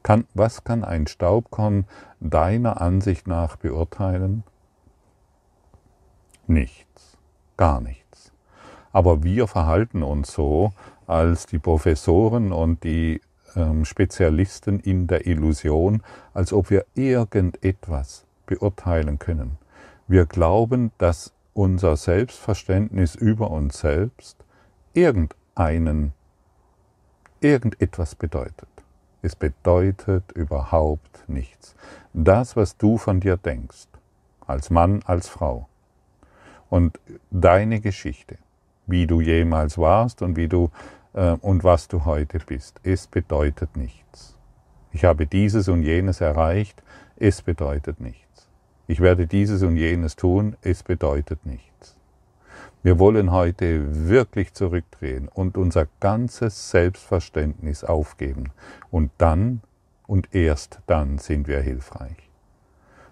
Kann, 0.03 0.25
was 0.35 0.65
kann 0.65 0.85
ein 0.85 1.07
Staubkorn 1.07 1.87
deiner 2.21 2.81
Ansicht 2.81 3.27
nach 3.27 3.57
beurteilen? 3.57 4.43
Nichts, 6.47 7.17
gar 7.57 7.81
nichts. 7.81 8.33
Aber 8.93 9.23
wir 9.23 9.47
verhalten 9.47 10.03
uns 10.03 10.33
so, 10.33 10.73
als 11.07 11.47
die 11.47 11.59
Professoren 11.59 12.53
und 12.53 12.85
die 12.85 13.21
ähm, 13.57 13.85
Spezialisten 13.85 14.81
in 14.81 15.07
der 15.07 15.27
Illusion, 15.27 16.03
als 16.35 16.53
ob 16.53 16.71
wir 16.71 16.85
irgendetwas 16.95 18.25
beurteilen 18.47 19.19
können. 19.19 19.59
Wir 20.09 20.27
glauben, 20.27 20.91
dass 20.99 21.33
unser 21.55 21.97
Selbstverständnis 21.97 23.15
über 23.15 23.51
uns 23.51 23.79
selbst 23.79 24.45
irgendeinen, 24.95 26.13
irgendetwas 27.41 28.15
bedeutet. 28.15 28.72
Es 29.23 29.37
bedeutet 29.37 30.33
überhaupt 30.33 31.25
nichts. 31.29 31.77
Das, 32.13 32.57
was 32.57 32.77
du 32.77 32.99
von 32.99 33.21
dir 33.21 33.37
denkst, 33.37 33.87
als 34.47 34.71
Mann, 34.71 35.01
als 35.07 35.29
Frau, 35.29 35.69
und 36.69 36.99
deine 37.31 37.81
Geschichte, 37.81 38.39
wie 38.87 39.07
du 39.07 39.21
jemals 39.21 39.79
warst 39.79 40.23
und 40.23 40.37
wie 40.37 40.49
du 40.49 40.71
äh, 41.13 41.33
und 41.41 41.65
was 41.65 41.89
du 41.89 42.05
heute 42.05 42.39
bist. 42.39 42.81
Es 42.83 43.07
bedeutet 43.07 43.77
nichts. 43.77 44.37
Ich 44.91 45.05
habe 45.05 45.27
dieses 45.27 45.69
und 45.69 45.83
jenes 45.83 46.21
erreicht, 46.21 46.83
es 47.17 47.43
bedeutet 47.43 48.01
nichts. 48.01 48.49
Ich 48.87 49.01
werde 49.01 49.27
dieses 49.27 49.63
und 49.63 49.77
jenes 49.77 50.17
tun, 50.17 50.57
es 50.63 50.83
bedeutet 50.83 51.47
nichts. 51.47 51.97
Wir 52.85 52.99
wollen 52.99 53.31
heute 53.31 54.09
wirklich 54.09 54.55
zurückdrehen 54.55 55.29
und 55.29 55.57
unser 55.57 55.87
ganzes 56.01 56.71
Selbstverständnis 56.71 57.85
aufgeben. 57.85 58.51
Und 58.91 59.13
dann 59.19 59.61
und 60.09 60.35
erst 60.35 60.81
dann 60.89 61.19
sind 61.19 61.47
wir 61.47 61.61
hilfreich. 61.61 62.29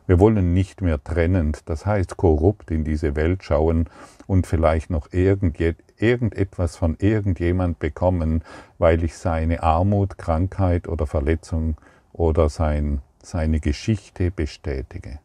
Wir 0.08 0.18
wollen 0.18 0.54
nicht 0.54 0.82
mehr 0.82 1.00
trennend, 1.02 1.68
das 1.70 1.86
heißt 1.86 2.16
korrupt 2.16 2.72
in 2.72 2.82
diese 2.82 3.14
Welt 3.14 3.44
schauen 3.44 3.88
und 4.26 4.48
vielleicht 4.48 4.90
noch 4.90 5.08
irgendetwas 5.12 6.74
von 6.74 6.96
irgendjemand 6.98 7.78
bekommen, 7.78 8.42
weil 8.78 9.04
ich 9.04 9.14
seine 9.14 9.62
Armut, 9.62 10.18
Krankheit 10.18 10.88
oder 10.88 11.06
Verletzung 11.06 11.76
oder 12.12 12.48
sein, 12.48 13.02
seine 13.22 13.60
Geschichte 13.60 14.32
bestätige. 14.32 15.20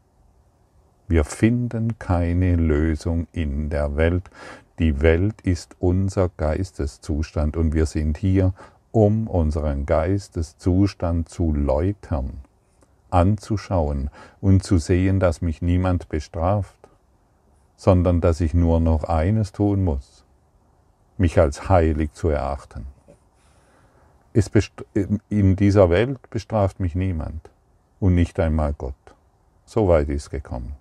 Wir 1.07 1.23
finden 1.23 1.99
keine 1.99 2.55
Lösung 2.55 3.27
in 3.31 3.69
der 3.69 3.95
Welt. 3.95 4.23
Die 4.79 5.01
Welt 5.01 5.39
ist 5.41 5.75
unser 5.79 6.29
Geisteszustand 6.29 7.55
und 7.57 7.73
wir 7.73 7.85
sind 7.85 8.17
hier, 8.17 8.53
um 8.91 9.27
unseren 9.27 9.85
Geisteszustand 9.85 11.29
zu 11.29 11.53
läutern, 11.53 12.39
anzuschauen 13.11 14.09
und 14.41 14.63
zu 14.63 14.79
sehen, 14.79 15.19
dass 15.19 15.41
mich 15.41 15.61
niemand 15.61 16.09
bestraft, 16.09 16.75
sondern 17.75 18.19
dass 18.19 18.41
ich 18.41 18.53
nur 18.55 18.79
noch 18.79 19.03
eines 19.03 19.51
tun 19.51 19.83
muss, 19.83 20.25
mich 21.17 21.39
als 21.39 21.69
heilig 21.69 22.13
zu 22.13 22.29
erachten. 22.29 22.87
in 25.29 25.55
dieser 25.55 25.89
Welt 25.91 26.29
bestraft 26.31 26.79
mich 26.79 26.95
niemand 26.95 27.49
und 27.99 28.15
nicht 28.15 28.39
einmal 28.39 28.73
Gott. 28.73 28.95
So 29.65 29.87
weit 29.87 30.09
ist 30.09 30.31
gekommen. 30.31 30.75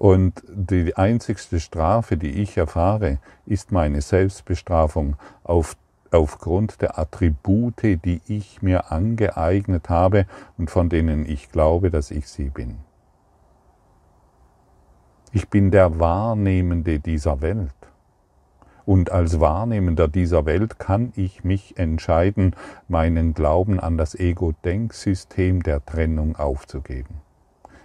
Und 0.00 0.42
die 0.48 0.96
einzigste 0.96 1.60
Strafe, 1.60 2.16
die 2.16 2.40
ich 2.40 2.56
erfahre, 2.56 3.18
ist 3.44 3.70
meine 3.70 4.00
Selbstbestrafung 4.00 5.16
auf, 5.44 5.76
aufgrund 6.10 6.80
der 6.80 6.98
Attribute, 6.98 7.82
die 7.82 8.22
ich 8.26 8.62
mir 8.62 8.90
angeeignet 8.92 9.90
habe 9.90 10.24
und 10.56 10.70
von 10.70 10.88
denen 10.88 11.26
ich 11.26 11.52
glaube, 11.52 11.90
dass 11.90 12.10
ich 12.12 12.28
sie 12.28 12.48
bin. 12.48 12.78
Ich 15.32 15.50
bin 15.50 15.70
der 15.70 16.00
Wahrnehmende 16.00 16.98
dieser 16.98 17.42
Welt. 17.42 17.74
Und 18.86 19.12
als 19.12 19.38
Wahrnehmender 19.38 20.08
dieser 20.08 20.46
Welt 20.46 20.78
kann 20.78 21.12
ich 21.14 21.44
mich 21.44 21.76
entscheiden, 21.76 22.56
meinen 22.88 23.34
Glauben 23.34 23.78
an 23.78 23.98
das 23.98 24.14
Ego-Denksystem 24.14 25.62
der 25.62 25.84
Trennung 25.84 26.36
aufzugeben. 26.36 27.20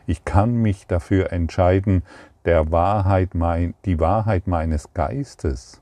Ich 0.07 0.25
kann 0.25 0.55
mich 0.55 0.87
dafür 0.87 1.31
entscheiden, 1.31 2.03
der 2.45 2.71
Wahrheit 2.71 3.33
mein, 3.33 3.73
die 3.85 3.99
Wahrheit 3.99 4.47
meines 4.47 4.93
Geistes 4.93 5.81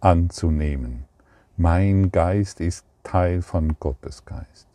anzunehmen. 0.00 1.04
Mein 1.56 2.12
Geist 2.12 2.60
ist 2.60 2.84
Teil 3.02 3.42
von 3.42 3.76
Gottes 3.80 4.24
Geist. 4.24 4.68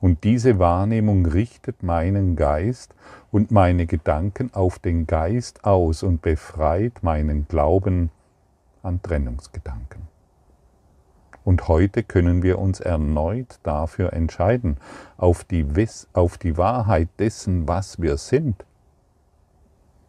Und 0.00 0.22
diese 0.22 0.58
Wahrnehmung 0.58 1.26
richtet 1.26 1.82
meinen 1.82 2.36
Geist 2.36 2.94
und 3.32 3.50
meine 3.50 3.86
Gedanken 3.86 4.54
auf 4.54 4.78
den 4.78 5.06
Geist 5.06 5.64
aus 5.64 6.02
und 6.02 6.22
befreit 6.22 7.02
meinen 7.02 7.48
Glauben 7.48 8.10
an 8.82 9.02
Trennungsgedanken. 9.02 10.02
Und 11.48 11.66
heute 11.66 12.02
können 12.02 12.42
wir 12.42 12.58
uns 12.58 12.78
erneut 12.78 13.58
dafür 13.62 14.12
entscheiden, 14.12 14.76
auf 15.16 15.44
die, 15.44 15.64
auf 16.12 16.36
die 16.36 16.58
Wahrheit 16.58 17.08
dessen, 17.18 17.66
was 17.66 18.02
wir 18.02 18.18
sind, 18.18 18.66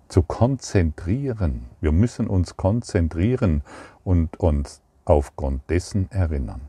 zu 0.10 0.22
konzentrieren. 0.22 1.68
Wir 1.80 1.94
müssen 1.94 2.28
uns 2.28 2.58
konzentrieren 2.58 3.64
und 4.04 4.38
uns 4.38 4.82
aufgrund 5.06 5.62
dessen 5.70 6.12
erinnern. 6.12 6.60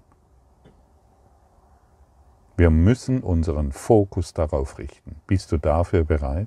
Wir 2.56 2.70
müssen 2.70 3.24
unseren 3.24 3.72
Fokus 3.72 4.34
darauf 4.34 4.78
richten. 4.78 5.16
Bist 5.26 5.50
du 5.50 5.58
dafür 5.58 6.04
bereit? 6.04 6.46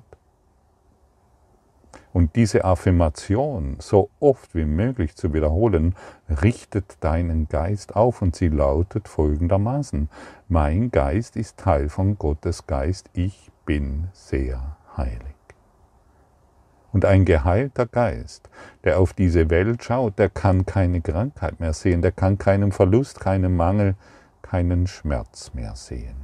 Und 2.12 2.36
diese 2.36 2.64
Affirmation 2.64 3.76
so 3.80 4.08
oft 4.20 4.54
wie 4.54 4.64
möglich 4.64 5.16
zu 5.16 5.34
wiederholen, 5.34 5.94
richtet 6.28 6.96
deinen 7.00 7.48
Geist 7.48 7.96
auf 7.96 8.22
und 8.22 8.36
sie 8.36 8.48
lautet 8.48 9.08
folgendermaßen, 9.08 10.08
mein 10.48 10.90
Geist 10.90 11.36
ist 11.36 11.58
Teil 11.58 11.88
von 11.88 12.16
Gottes 12.16 12.66
Geist, 12.66 13.10
ich 13.14 13.50
bin 13.66 14.08
sehr 14.12 14.76
heilig. 14.96 15.34
Und 16.92 17.04
ein 17.04 17.24
geheilter 17.24 17.86
Geist, 17.86 18.48
der 18.84 19.00
auf 19.00 19.12
diese 19.12 19.50
Welt 19.50 19.82
schaut, 19.82 20.16
der 20.18 20.30
kann 20.30 20.64
keine 20.64 21.00
Krankheit 21.00 21.58
mehr 21.58 21.72
sehen, 21.72 22.02
der 22.02 22.12
kann 22.12 22.38
keinen 22.38 22.70
Verlust, 22.70 23.18
keinen 23.18 23.56
Mangel, 23.56 23.96
keinen 24.42 24.86
Schmerz 24.86 25.52
mehr 25.54 25.74
sehen, 25.74 26.14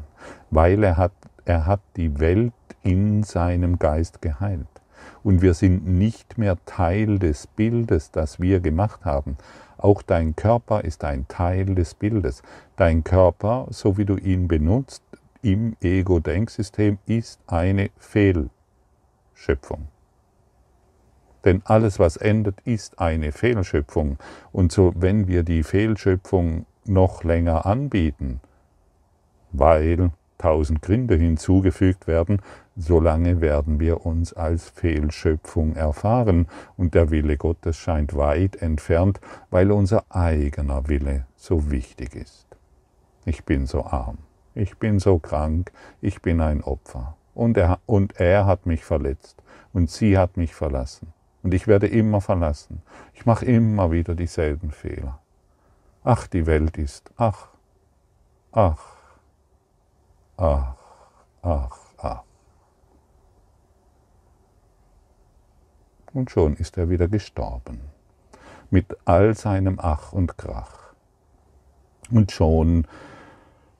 weil 0.50 0.84
er 0.84 0.96
hat, 0.96 1.12
er 1.44 1.66
hat 1.66 1.80
die 1.96 2.20
Welt 2.20 2.52
in 2.82 3.24
seinem 3.24 3.80
Geist 3.80 4.22
geheilt 4.22 4.79
und 5.22 5.42
wir 5.42 5.54
sind 5.54 5.86
nicht 5.86 6.38
mehr 6.38 6.56
Teil 6.64 7.18
des 7.18 7.46
Bildes, 7.46 8.10
das 8.10 8.40
wir 8.40 8.60
gemacht 8.60 9.04
haben. 9.04 9.36
Auch 9.78 10.02
dein 10.02 10.36
Körper 10.36 10.84
ist 10.84 11.04
ein 11.04 11.26
Teil 11.28 11.74
des 11.74 11.94
Bildes. 11.94 12.42
Dein 12.76 13.02
Körper, 13.02 13.66
so 13.70 13.96
wie 13.96 14.04
du 14.04 14.16
ihn 14.16 14.46
benutzt, 14.46 15.02
im 15.42 15.76
Ego-Denksystem 15.80 16.98
ist 17.06 17.40
eine 17.46 17.90
Fehlschöpfung. 17.96 19.88
Denn 21.44 21.62
alles, 21.64 21.98
was 21.98 22.18
endet, 22.18 22.60
ist 22.62 22.98
eine 22.98 23.32
Fehlschöpfung. 23.32 24.18
Und 24.52 24.72
so, 24.72 24.92
wenn 24.96 25.26
wir 25.26 25.42
die 25.42 25.62
Fehlschöpfung 25.62 26.66
noch 26.84 27.24
länger 27.24 27.64
anbieten, 27.64 28.40
weil 29.52 30.10
tausend 30.40 30.82
Gründe 30.82 31.16
hinzugefügt 31.16 32.06
werden, 32.06 32.40
solange 32.76 33.40
werden 33.40 33.78
wir 33.78 34.06
uns 34.06 34.32
als 34.32 34.70
Fehlschöpfung 34.70 35.76
erfahren. 35.76 36.46
Und 36.76 36.94
der 36.94 37.10
Wille 37.10 37.36
Gottes 37.36 37.76
scheint 37.76 38.16
weit 38.16 38.56
entfernt, 38.56 39.20
weil 39.50 39.70
unser 39.70 40.04
eigener 40.08 40.88
Wille 40.88 41.26
so 41.36 41.70
wichtig 41.70 42.14
ist. 42.16 42.46
Ich 43.26 43.44
bin 43.44 43.66
so 43.66 43.84
arm, 43.84 44.18
ich 44.54 44.78
bin 44.78 44.98
so 44.98 45.18
krank, 45.18 45.72
ich 46.00 46.22
bin 46.22 46.40
ein 46.40 46.64
Opfer. 46.64 47.16
Und 47.34 47.56
er, 47.56 47.78
und 47.86 48.18
er 48.18 48.46
hat 48.46 48.66
mich 48.66 48.84
verletzt. 48.84 49.42
Und 49.72 49.90
sie 49.90 50.18
hat 50.18 50.36
mich 50.36 50.54
verlassen. 50.54 51.12
Und 51.42 51.54
ich 51.54 51.66
werde 51.66 51.86
immer 51.86 52.20
verlassen. 52.20 52.82
Ich 53.14 53.24
mache 53.24 53.44
immer 53.44 53.92
wieder 53.92 54.14
dieselben 54.14 54.70
Fehler. 54.70 55.20
Ach, 56.02 56.26
die 56.26 56.46
Welt 56.46 56.76
ist, 56.78 57.10
ach, 57.16 57.48
ach, 58.52 58.99
ach, 60.40 60.74
ach, 61.42 61.78
ach. 61.98 62.22
Und 66.12 66.30
schon 66.30 66.56
ist 66.56 66.78
er 66.78 66.88
wieder 66.88 67.08
gestorben, 67.08 67.80
mit 68.70 68.96
all 69.04 69.34
seinem 69.34 69.78
Ach 69.80 70.12
und 70.12 70.38
Krach. 70.38 70.94
Und 72.10 72.32
schon 72.32 72.86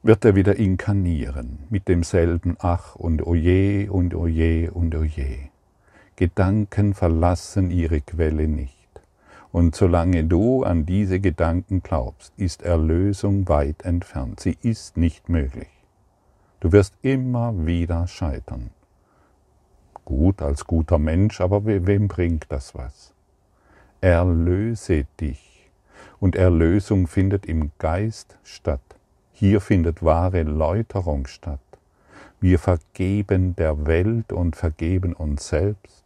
wird 0.02 0.24
er 0.24 0.36
wieder 0.36 0.56
inkarnieren, 0.56 1.64
mit 1.70 1.88
demselben 1.88 2.56
Ach 2.60 2.94
und 2.94 3.26
Oje 3.26 3.90
und 3.90 4.14
Oje 4.14 4.70
und 4.70 4.94
Oje. 4.94 5.50
Gedanken 6.16 6.94
verlassen 6.94 7.70
ihre 7.70 8.00
Quelle 8.00 8.46
nicht. 8.46 8.76
Und 9.50 9.74
solange 9.74 10.24
du 10.24 10.62
an 10.62 10.86
diese 10.86 11.18
Gedanken 11.18 11.82
glaubst, 11.82 12.32
ist 12.36 12.62
Erlösung 12.62 13.48
weit 13.48 13.82
entfernt. 13.82 14.38
Sie 14.38 14.56
ist 14.62 14.96
nicht 14.96 15.28
möglich. 15.28 15.79
Du 16.60 16.72
wirst 16.72 16.94
immer 17.00 17.54
wieder 17.66 18.06
scheitern. 18.06 18.70
Gut 20.04 20.42
als 20.42 20.66
guter 20.66 20.98
Mensch, 20.98 21.40
aber 21.40 21.64
wem 21.64 22.06
bringt 22.06 22.46
das 22.50 22.74
was? 22.74 23.14
Erlöse 24.02 25.06
dich. 25.18 25.70
Und 26.18 26.36
Erlösung 26.36 27.06
findet 27.06 27.46
im 27.46 27.70
Geist 27.78 28.36
statt. 28.42 28.80
Hier 29.32 29.62
findet 29.62 30.02
wahre 30.02 30.42
Läuterung 30.42 31.26
statt. 31.26 31.60
Wir 32.40 32.58
vergeben 32.58 33.56
der 33.56 33.86
Welt 33.86 34.32
und 34.32 34.54
vergeben 34.54 35.14
uns 35.14 35.48
selbst. 35.48 36.04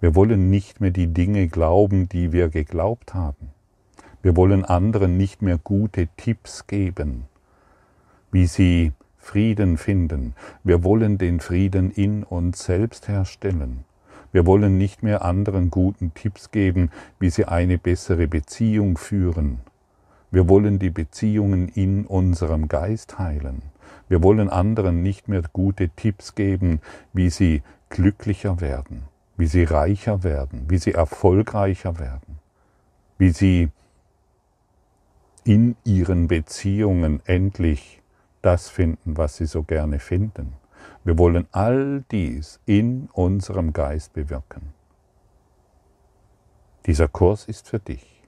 Wir 0.00 0.14
wollen 0.14 0.48
nicht 0.48 0.80
mehr 0.80 0.90
die 0.90 1.08
Dinge 1.08 1.48
glauben, 1.48 2.08
die 2.08 2.32
wir 2.32 2.48
geglaubt 2.48 3.12
haben. 3.12 3.50
Wir 4.22 4.36
wollen 4.36 4.64
anderen 4.64 5.16
nicht 5.16 5.42
mehr 5.42 5.58
gute 5.58 6.08
Tipps 6.16 6.66
geben, 6.66 7.24
wie 8.30 8.46
sie 8.46 8.92
Frieden 9.28 9.76
finden. 9.76 10.34
Wir 10.64 10.82
wollen 10.84 11.18
den 11.18 11.40
Frieden 11.40 11.90
in 11.90 12.22
uns 12.22 12.64
selbst 12.64 13.08
herstellen. 13.08 13.84
Wir 14.32 14.46
wollen 14.46 14.78
nicht 14.78 15.02
mehr 15.02 15.22
anderen 15.22 15.70
guten 15.70 16.14
Tipps 16.14 16.50
geben, 16.50 16.90
wie 17.20 17.28
sie 17.28 17.44
eine 17.44 17.76
bessere 17.76 18.26
Beziehung 18.26 18.96
führen. 18.96 19.58
Wir 20.30 20.48
wollen 20.48 20.78
die 20.78 20.88
Beziehungen 20.88 21.68
in 21.68 22.06
unserem 22.06 22.68
Geist 22.68 23.18
heilen. 23.18 23.60
Wir 24.08 24.22
wollen 24.22 24.48
anderen 24.48 25.02
nicht 25.02 25.28
mehr 25.28 25.42
gute 25.52 25.90
Tipps 25.90 26.34
geben, 26.34 26.80
wie 27.12 27.28
sie 27.28 27.62
glücklicher 27.90 28.62
werden, 28.62 29.02
wie 29.36 29.46
sie 29.46 29.64
reicher 29.64 30.24
werden, 30.24 30.64
wie 30.68 30.78
sie 30.78 30.92
erfolgreicher 30.92 31.98
werden, 31.98 32.38
wie 33.18 33.30
sie 33.30 33.68
in 35.44 35.76
ihren 35.84 36.28
Beziehungen 36.28 37.20
endlich 37.26 37.97
das 38.42 38.68
finden, 38.68 39.16
was 39.16 39.36
sie 39.36 39.46
so 39.46 39.62
gerne 39.62 39.98
finden. 39.98 40.54
Wir 41.04 41.18
wollen 41.18 41.46
all 41.52 42.04
dies 42.10 42.60
in 42.66 43.08
unserem 43.12 43.72
Geist 43.72 44.12
bewirken. 44.12 44.72
Dieser 46.86 47.08
Kurs 47.08 47.44
ist 47.46 47.68
für 47.68 47.78
dich. 47.78 48.22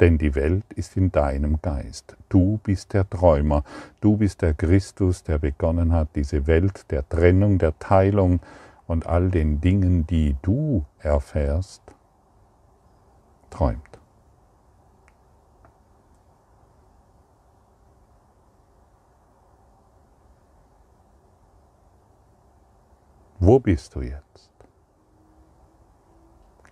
Denn 0.00 0.18
die 0.18 0.34
Welt 0.34 0.64
ist 0.74 0.96
in 0.96 1.10
deinem 1.10 1.60
Geist. 1.62 2.16
Du 2.28 2.58
bist 2.62 2.92
der 2.92 3.08
Träumer. 3.08 3.64
Du 4.00 4.18
bist 4.18 4.42
der 4.42 4.54
Christus, 4.54 5.22
der 5.22 5.38
begonnen 5.38 5.92
hat, 5.92 6.08
diese 6.14 6.46
Welt 6.46 6.90
der 6.90 7.08
Trennung, 7.08 7.58
der 7.58 7.78
Teilung 7.78 8.40
und 8.86 9.06
all 9.06 9.30
den 9.30 9.60
Dingen, 9.60 10.06
die 10.06 10.36
du 10.42 10.84
erfährst, 10.98 11.82
träumt. 13.50 13.85
Wo 23.46 23.60
bist 23.60 23.94
du 23.94 24.00
jetzt? 24.00 24.50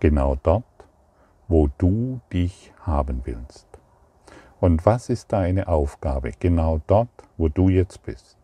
Genau 0.00 0.34
dort, 0.42 0.64
wo 1.46 1.68
du 1.78 2.20
dich 2.32 2.72
haben 2.80 3.20
willst. 3.22 3.68
Und 4.58 4.84
was 4.84 5.08
ist 5.08 5.32
deine 5.32 5.68
Aufgabe? 5.68 6.32
Genau 6.40 6.80
dort, 6.88 7.10
wo 7.36 7.48
du 7.48 7.68
jetzt 7.68 8.02
bist. 8.02 8.36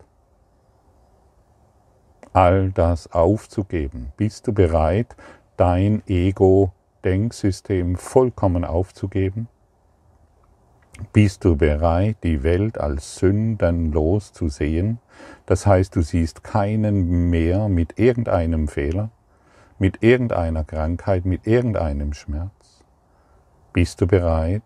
All 2.32 2.70
das 2.70 3.10
aufzugeben. 3.10 4.12
Bist 4.16 4.46
du 4.46 4.52
bereit, 4.52 5.16
dein 5.56 6.04
Ego-Denksystem 6.06 7.96
vollkommen 7.96 8.64
aufzugeben? 8.64 9.48
Bist 11.12 11.44
du 11.44 11.56
bereit, 11.56 12.18
die 12.22 12.42
Welt 12.42 12.78
als 12.78 13.16
sündenlos 13.16 14.32
zu 14.32 14.48
sehen? 14.48 14.98
Das 15.46 15.66
heißt, 15.66 15.96
du 15.96 16.02
siehst 16.02 16.44
keinen 16.44 17.30
mehr 17.30 17.68
mit 17.68 17.98
irgendeinem 17.98 18.68
Fehler, 18.68 19.10
mit 19.78 20.02
irgendeiner 20.02 20.62
Krankheit, 20.62 21.24
mit 21.24 21.46
irgendeinem 21.46 22.12
Schmerz. 22.12 22.84
Bist 23.72 24.00
du 24.00 24.06
bereit, 24.06 24.62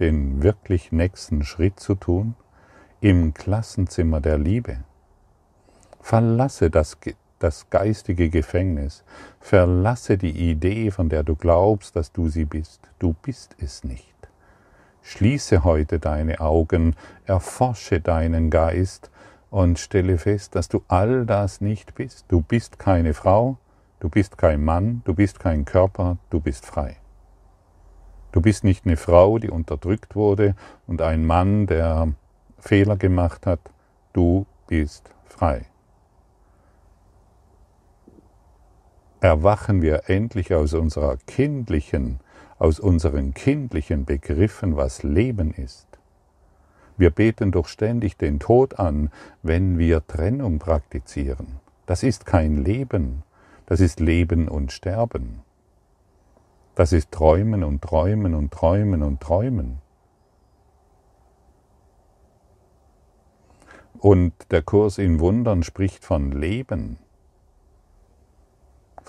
den 0.00 0.42
wirklich 0.42 0.92
nächsten 0.92 1.44
Schritt 1.44 1.80
zu 1.80 1.94
tun? 1.94 2.34
Im 3.00 3.32
Klassenzimmer 3.32 4.20
der 4.20 4.38
Liebe. 4.38 4.78
Verlasse 6.00 6.70
das, 6.70 6.98
das 7.38 7.70
geistige 7.70 8.28
Gefängnis. 8.30 9.04
Verlasse 9.40 10.18
die 10.18 10.50
Idee, 10.50 10.90
von 10.90 11.08
der 11.08 11.22
du 11.22 11.36
glaubst, 11.36 11.94
dass 11.94 12.12
du 12.12 12.28
sie 12.28 12.44
bist. 12.44 12.80
Du 12.98 13.14
bist 13.22 13.54
es 13.60 13.84
nicht. 13.84 14.17
Schließe 15.08 15.64
heute 15.64 15.98
deine 15.98 16.38
Augen, 16.40 16.94
erforsche 17.24 17.98
deinen 17.98 18.50
Geist 18.50 19.10
und 19.48 19.78
stelle 19.78 20.18
fest, 20.18 20.54
dass 20.54 20.68
du 20.68 20.82
all 20.86 21.24
das 21.24 21.62
nicht 21.62 21.94
bist. 21.94 22.26
Du 22.28 22.42
bist 22.42 22.78
keine 22.78 23.14
Frau, 23.14 23.56
du 24.00 24.10
bist 24.10 24.36
kein 24.36 24.62
Mann, 24.62 25.00
du 25.06 25.14
bist 25.14 25.40
kein 25.40 25.64
Körper, 25.64 26.18
du 26.28 26.40
bist 26.40 26.66
frei. 26.66 26.98
Du 28.32 28.42
bist 28.42 28.64
nicht 28.64 28.84
eine 28.84 28.98
Frau, 28.98 29.38
die 29.38 29.48
unterdrückt 29.48 30.14
wurde 30.14 30.54
und 30.86 31.00
ein 31.00 31.24
Mann, 31.24 31.66
der 31.66 32.12
Fehler 32.58 32.98
gemacht 32.98 33.46
hat. 33.46 33.60
Du 34.12 34.44
bist 34.66 35.10
frei. 35.24 35.64
Erwachen 39.20 39.80
wir 39.80 40.10
endlich 40.10 40.52
aus 40.52 40.74
unserer 40.74 41.16
kindlichen 41.26 42.20
aus 42.58 42.80
unseren 42.80 43.34
kindlichen 43.34 44.04
Begriffen, 44.04 44.76
was 44.76 45.02
Leben 45.02 45.52
ist. 45.52 45.86
Wir 46.96 47.10
beten 47.10 47.52
doch 47.52 47.68
ständig 47.68 48.16
den 48.16 48.40
Tod 48.40 48.78
an, 48.78 49.10
wenn 49.42 49.78
wir 49.78 50.06
Trennung 50.06 50.58
praktizieren. 50.58 51.60
Das 51.86 52.02
ist 52.02 52.26
kein 52.26 52.64
Leben, 52.64 53.22
das 53.66 53.80
ist 53.80 54.00
Leben 54.00 54.48
und 54.48 54.72
Sterben. 54.72 55.40
Das 56.74 56.92
ist 56.92 57.12
Träumen 57.12 57.64
und 57.64 57.82
Träumen 57.82 58.34
und 58.34 58.52
Träumen 58.52 59.02
und 59.02 59.20
Träumen. 59.20 59.78
Und 63.98 64.32
der 64.50 64.62
Kurs 64.62 64.98
in 64.98 65.18
Wundern 65.18 65.62
spricht 65.62 66.04
von 66.04 66.30
Leben 66.30 66.98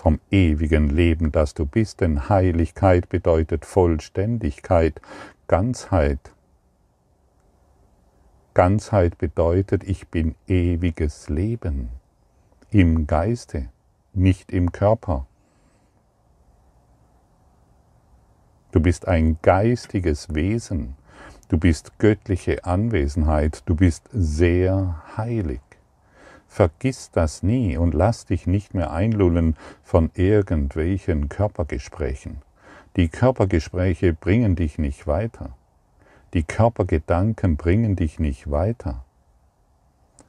vom 0.00 0.18
ewigen 0.30 0.88
Leben, 0.88 1.30
das 1.30 1.52
du 1.52 1.66
bist, 1.66 2.00
denn 2.00 2.30
Heiligkeit 2.30 3.10
bedeutet 3.10 3.66
Vollständigkeit, 3.66 4.98
Ganzheit. 5.46 6.32
Ganzheit 8.54 9.18
bedeutet, 9.18 9.84
ich 9.84 10.08
bin 10.08 10.36
ewiges 10.48 11.28
Leben 11.28 11.90
im 12.70 13.06
Geiste, 13.06 13.68
nicht 14.14 14.50
im 14.50 14.72
Körper. 14.72 15.26
Du 18.72 18.80
bist 18.80 19.06
ein 19.06 19.36
geistiges 19.42 20.34
Wesen, 20.34 20.96
du 21.48 21.58
bist 21.58 21.98
göttliche 21.98 22.64
Anwesenheit, 22.64 23.64
du 23.66 23.74
bist 23.74 24.08
sehr 24.12 25.02
heilig. 25.18 25.60
Vergiss 26.50 27.12
das 27.12 27.44
nie 27.44 27.76
und 27.76 27.94
lass 27.94 28.26
dich 28.26 28.48
nicht 28.48 28.74
mehr 28.74 28.90
einlullen 28.90 29.54
von 29.84 30.10
irgendwelchen 30.14 31.28
Körpergesprächen. 31.28 32.42
Die 32.96 33.08
Körpergespräche 33.08 34.12
bringen 34.12 34.56
dich 34.56 34.76
nicht 34.76 35.06
weiter. 35.06 35.50
Die 36.34 36.42
Körpergedanken 36.42 37.56
bringen 37.56 37.94
dich 37.94 38.18
nicht 38.18 38.50
weiter. 38.50 39.04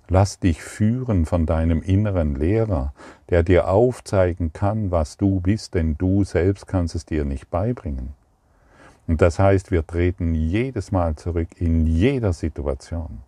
Lass 0.09 0.37
dich 0.37 0.61
führen 0.61 1.25
von 1.25 1.47
deinem 1.47 1.81
inneren 1.81 2.35
Lehrer, 2.35 2.93
der 3.29 3.41
dir 3.41 3.67
aufzeigen 3.67 4.53
kann, 4.53 4.91
was 4.91 5.17
du 5.17 5.39
bist, 5.39 5.73
denn 5.73 5.97
du 5.97 6.23
selbst 6.23 6.67
kannst 6.67 6.93
es 6.93 7.03
dir 7.03 7.25
nicht 7.25 7.49
beibringen. 7.49 8.13
Und 9.07 9.23
das 9.23 9.39
heißt, 9.39 9.71
wir 9.71 9.87
treten 9.87 10.35
jedes 10.35 10.91
Mal 10.91 11.15
zurück 11.15 11.49
in 11.57 11.87
jeder 11.87 12.31
Situation 12.31 13.23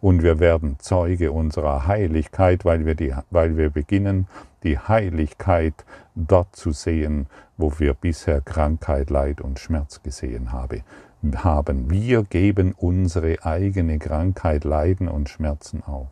und 0.00 0.22
wir 0.22 0.38
werden 0.38 0.76
Zeuge 0.78 1.32
unserer 1.32 1.86
Heiligkeit, 1.86 2.64
weil 2.64 2.86
wir, 2.86 2.94
die, 2.94 3.14
weil 3.30 3.56
wir 3.56 3.70
beginnen, 3.70 4.26
die 4.62 4.78
Heiligkeit 4.78 5.84
dort 6.14 6.54
zu 6.56 6.72
sehen, 6.72 7.26
wo 7.56 7.72
wir 7.78 7.94
bisher 7.94 8.40
Krankheit, 8.40 9.10
Leid 9.10 9.40
und 9.40 9.58
Schmerz 9.58 10.02
gesehen 10.02 10.52
haben. 10.52 11.90
Wir 11.90 12.22
geben 12.24 12.72
unsere 12.76 13.44
eigene 13.44 13.98
Krankheit, 13.98 14.64
Leiden 14.64 15.08
und 15.08 15.28
Schmerzen 15.28 15.82
auf. 15.82 16.08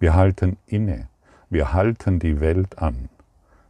Wir 0.00 0.14
halten 0.14 0.58
inne, 0.66 1.08
wir 1.50 1.72
halten 1.72 2.18
die 2.18 2.40
Welt 2.40 2.78
an 2.78 3.08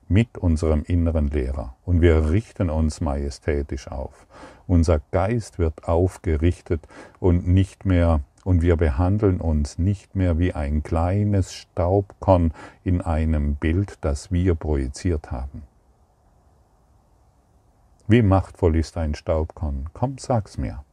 mit 0.09 0.39
unserem 0.39 0.83
inneren 0.83 1.29
Lehrer 1.29 1.77
und 1.85 2.01
wir 2.01 2.31
richten 2.31 2.71
uns 2.71 3.01
majestätisch 3.01 3.89
auf. 3.89 4.27
Unser 4.67 5.01
Geist 5.11 5.59
wird 5.59 5.87
aufgerichtet 5.89 6.87
und 7.21 7.47
nicht 7.47 7.85
mehr 7.85 8.21
und 8.45 8.61
wir 8.61 8.77
behandeln 8.77 9.41
uns 9.41 9.79
nicht 9.79 10.15
mehr 10.15 10.39
wie 10.39 10.53
ein 10.53 10.83
kleines 10.83 11.55
Staubkorn 11.55 12.53
in 12.83 13.01
einem 13.01 13.57
Bild, 13.57 13.99
das 14.03 14.31
wir 14.31 14.55
projiziert 14.55 15.33
haben. 15.33 15.63
Wie 18.07 18.21
machtvoll 18.21 18.77
ist 18.77 18.99
ein 18.99 19.15
Staubkorn? 19.15 19.89
Komm, 19.95 20.19
sag's 20.19 20.59
mir. 20.59 20.85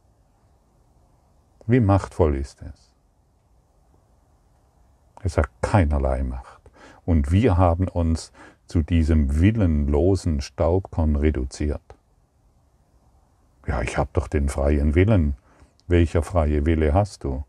Wie 1.66 1.80
machtvoll 1.80 2.36
ist 2.36 2.62
es? 2.62 2.90
Es 5.22 5.36
hat 5.36 5.48
keinerlei 5.60 6.22
Macht. 6.22 6.62
Und 7.04 7.30
wir 7.30 7.58
haben 7.58 7.86
uns 7.88 8.32
zu 8.66 8.82
diesem 8.82 9.38
willenlosen 9.40 10.40
Staubkorn 10.40 11.16
reduziert. 11.16 11.82
Ja, 13.66 13.80
ich 13.82 13.96
habe 13.96 14.10
doch 14.12 14.28
den 14.28 14.48
freien 14.48 14.94
Willen. 14.94 15.36
Welcher 15.86 16.22
freie 16.22 16.66
Wille 16.66 16.94
hast 16.94 17.24
du? 17.24 17.44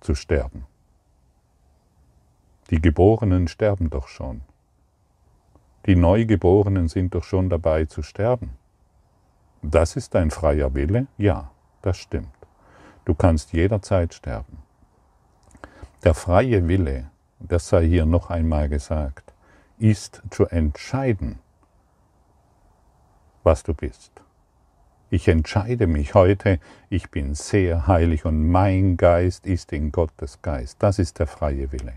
Zu 0.00 0.14
sterben. 0.14 0.66
Die 2.70 2.80
Geborenen 2.80 3.48
sterben 3.48 3.90
doch 3.90 4.08
schon. 4.08 4.42
Die 5.86 5.96
Neugeborenen 5.96 6.88
sind 6.88 7.14
doch 7.14 7.24
schon 7.24 7.48
dabei 7.48 7.86
zu 7.86 8.02
sterben. 8.02 8.50
Das 9.62 9.96
ist 9.96 10.14
dein 10.14 10.30
freier 10.30 10.74
Wille? 10.74 11.06
Ja, 11.16 11.50
das 11.82 11.96
stimmt. 11.96 12.28
Du 13.04 13.14
kannst 13.14 13.52
jederzeit 13.52 14.14
sterben. 14.14 14.58
Der 16.04 16.14
freie 16.14 16.68
Wille, 16.68 17.10
das 17.40 17.68
sei 17.68 17.86
hier 17.86 18.06
noch 18.06 18.30
einmal 18.30 18.68
gesagt, 18.68 19.32
ist 19.78 20.22
zu 20.30 20.46
entscheiden, 20.46 21.38
was 23.42 23.62
du 23.62 23.74
bist. 23.74 24.17
Ich 25.10 25.28
entscheide 25.28 25.86
mich 25.86 26.14
heute, 26.14 26.60
ich 26.90 27.10
bin 27.10 27.34
sehr 27.34 27.86
heilig 27.86 28.24
und 28.24 28.48
mein 28.48 28.96
Geist 28.96 29.46
ist 29.46 29.72
in 29.72 29.92
Gottes 29.92 30.42
Geist. 30.42 30.76
Das 30.82 30.98
ist 30.98 31.18
der 31.18 31.26
freie 31.26 31.72
Wille. 31.72 31.94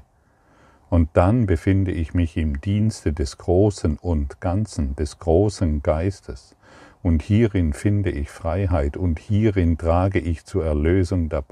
Und 0.89 1.09
dann 1.13 1.45
befinde 1.45 1.91
ich 1.91 2.13
mich 2.13 2.37
im 2.37 2.61
Dienste 2.61 3.13
des 3.13 3.37
Großen 3.37 3.97
und 3.97 4.41
Ganzen, 4.41 4.95
des 4.95 5.19
großen 5.19 5.83
Geistes. 5.83 6.55
Und 7.03 7.21
hierin 7.21 7.73
finde 7.73 8.11
ich 8.11 8.29
Freiheit 8.29 8.97
und 8.97 9.19
hierin 9.19 9.77
trage 9.77 10.19
ich 10.19 10.45
zur 10.45 10.65
Erlösung 10.65 11.29
der, 11.29 11.43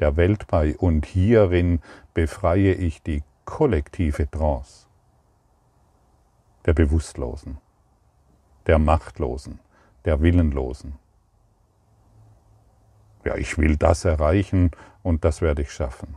der 0.00 0.16
Welt 0.16 0.46
bei 0.48 0.76
und 0.76 1.06
hierin 1.06 1.80
befreie 2.14 2.74
ich 2.74 3.02
die 3.02 3.22
kollektive 3.44 4.30
Trance 4.30 4.86
der 6.66 6.74
Bewusstlosen. 6.74 7.58
der 8.66 8.78
Machtlosen, 8.78 9.58
der 10.04 10.20
Willenlosen. 10.20 10.96
Ja, 13.24 13.36
ich 13.36 13.58
will 13.58 13.76
das 13.76 14.04
erreichen 14.04 14.72
und 15.02 15.24
das 15.24 15.42
werde 15.42 15.62
ich 15.62 15.72
schaffen. 15.72 16.16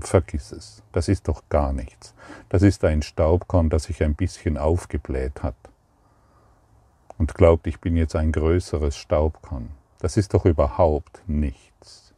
Vergiss 0.00 0.52
es, 0.52 0.82
das 0.92 1.08
ist 1.08 1.28
doch 1.28 1.42
gar 1.48 1.72
nichts. 1.72 2.14
Das 2.48 2.62
ist 2.62 2.84
ein 2.84 3.02
Staubkorn, 3.02 3.70
das 3.70 3.84
sich 3.84 4.02
ein 4.02 4.14
bisschen 4.14 4.56
aufgebläht 4.56 5.42
hat 5.42 5.56
und 7.20 7.34
glaubt, 7.34 7.66
ich 7.66 7.80
bin 7.80 7.98
jetzt 7.98 8.16
ein 8.16 8.32
größeres 8.32 8.96
Staubkorn. 8.96 9.68
Das 9.98 10.16
ist 10.16 10.32
doch 10.32 10.46
überhaupt 10.46 11.22
nichts. 11.26 12.14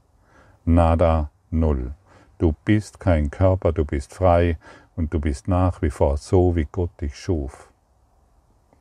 Nada, 0.65 1.31
null. 1.51 1.95
Du 2.39 2.55
bist 2.65 3.01
kein 3.01 3.29
Körper, 3.29 3.73
du 3.73 3.85
bist 3.85 4.15
frei 4.15 4.59
und 4.95 5.13
du 5.13 5.19
bist 5.19 5.49
nach 5.49 5.83
wie 5.83 5.91
vor 5.91 6.19
so, 6.19 6.55
wie 6.55 6.69
Gott 6.71 6.91
dich 7.01 7.17
schuf. 7.17 7.72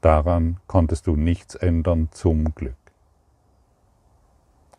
Daran 0.01 0.57
konntest 0.67 1.07
du 1.07 1.15
nichts 1.15 1.55
ändern 1.55 2.09
zum 2.11 2.55
Glück. 2.55 2.75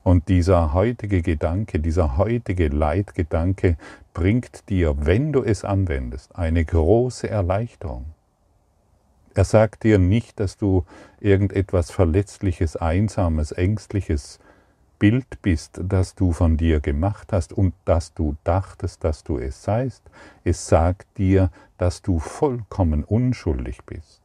Und 0.02 0.28
dieser 0.28 0.72
heutige 0.72 1.22
Gedanke, 1.22 1.78
dieser 1.78 2.16
heutige 2.16 2.68
Leitgedanke 2.68 3.76
bringt 4.14 4.68
dir, 4.68 4.94
wenn 5.06 5.32
du 5.32 5.44
es 5.44 5.64
anwendest, 5.64 6.34
eine 6.34 6.64
große 6.64 7.30
Erleichterung. 7.30 8.06
Er 9.34 9.44
sagt 9.44 9.84
dir 9.84 9.98
nicht, 9.98 10.40
dass 10.40 10.56
du 10.56 10.84
irgendetwas 11.20 11.90
Verletzliches, 11.90 12.76
Einsames, 12.76 13.52
Ängstliches 13.52 14.40
Bild 14.98 15.40
bist, 15.40 15.80
das 15.82 16.14
du 16.14 16.32
von 16.32 16.56
dir 16.56 16.80
gemacht 16.80 17.32
hast 17.32 17.52
und 17.52 17.74
dass 17.84 18.12
du 18.12 18.36
dachtest, 18.44 19.02
dass 19.04 19.24
du 19.24 19.38
es 19.38 19.62
seist. 19.62 20.02
Es 20.44 20.66
sagt 20.66 21.06
dir, 21.16 21.50
dass 21.78 22.02
du 22.02 22.18
vollkommen 22.18 23.04
unschuldig 23.04 23.84
bist. 23.86 24.21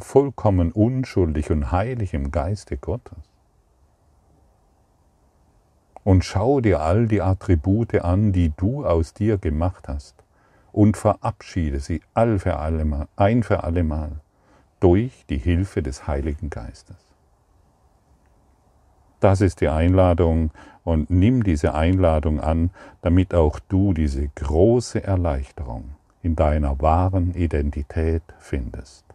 Vollkommen 0.00 0.72
unschuldig 0.72 1.50
und 1.50 1.72
heilig 1.72 2.14
im 2.14 2.30
Geiste 2.30 2.76
Gottes. 2.76 3.18
Und 6.04 6.24
schau 6.24 6.60
dir 6.60 6.80
all 6.80 7.06
die 7.06 7.22
Attribute 7.22 8.02
an, 8.02 8.32
die 8.32 8.52
du 8.56 8.84
aus 8.84 9.14
dir 9.14 9.38
gemacht 9.38 9.88
hast, 9.88 10.16
und 10.72 10.96
verabschiede 10.96 11.80
sie 11.80 12.00
all 12.14 12.38
für 12.38 12.56
allemal, 12.56 13.06
ein 13.16 13.42
für 13.42 13.62
allemal 13.62 14.20
durch 14.80 15.24
die 15.28 15.38
Hilfe 15.38 15.82
des 15.82 16.06
Heiligen 16.06 16.50
Geistes. 16.50 16.96
Das 19.20 19.40
ist 19.40 19.60
die 19.60 19.68
Einladung 19.68 20.50
und 20.82 21.10
nimm 21.10 21.44
diese 21.44 21.74
Einladung 21.74 22.40
an, 22.40 22.70
damit 23.02 23.34
auch 23.34 23.60
du 23.60 23.92
diese 23.92 24.26
große 24.28 25.04
Erleichterung 25.04 25.94
in 26.22 26.34
deiner 26.34 26.80
wahren 26.80 27.34
Identität 27.34 28.22
findest 28.38 29.11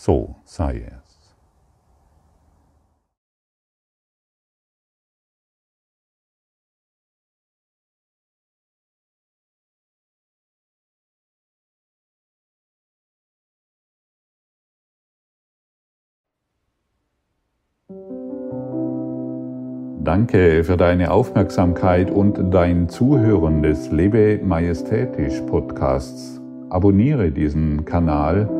so 0.00 0.34
sei 0.44 0.82
es. 0.86 1.10
Danke 20.02 20.64
für 20.64 20.78
deine 20.78 21.10
Aufmerksamkeit 21.10 22.10
und 22.10 22.54
dein 22.54 22.88
Zuhören 22.88 23.62
des 23.62 23.90
Lebe 23.90 24.40
Majestätisch 24.42 25.40
Podcasts. 25.42 26.40
Abonniere 26.70 27.30
diesen 27.30 27.84
Kanal 27.84 28.59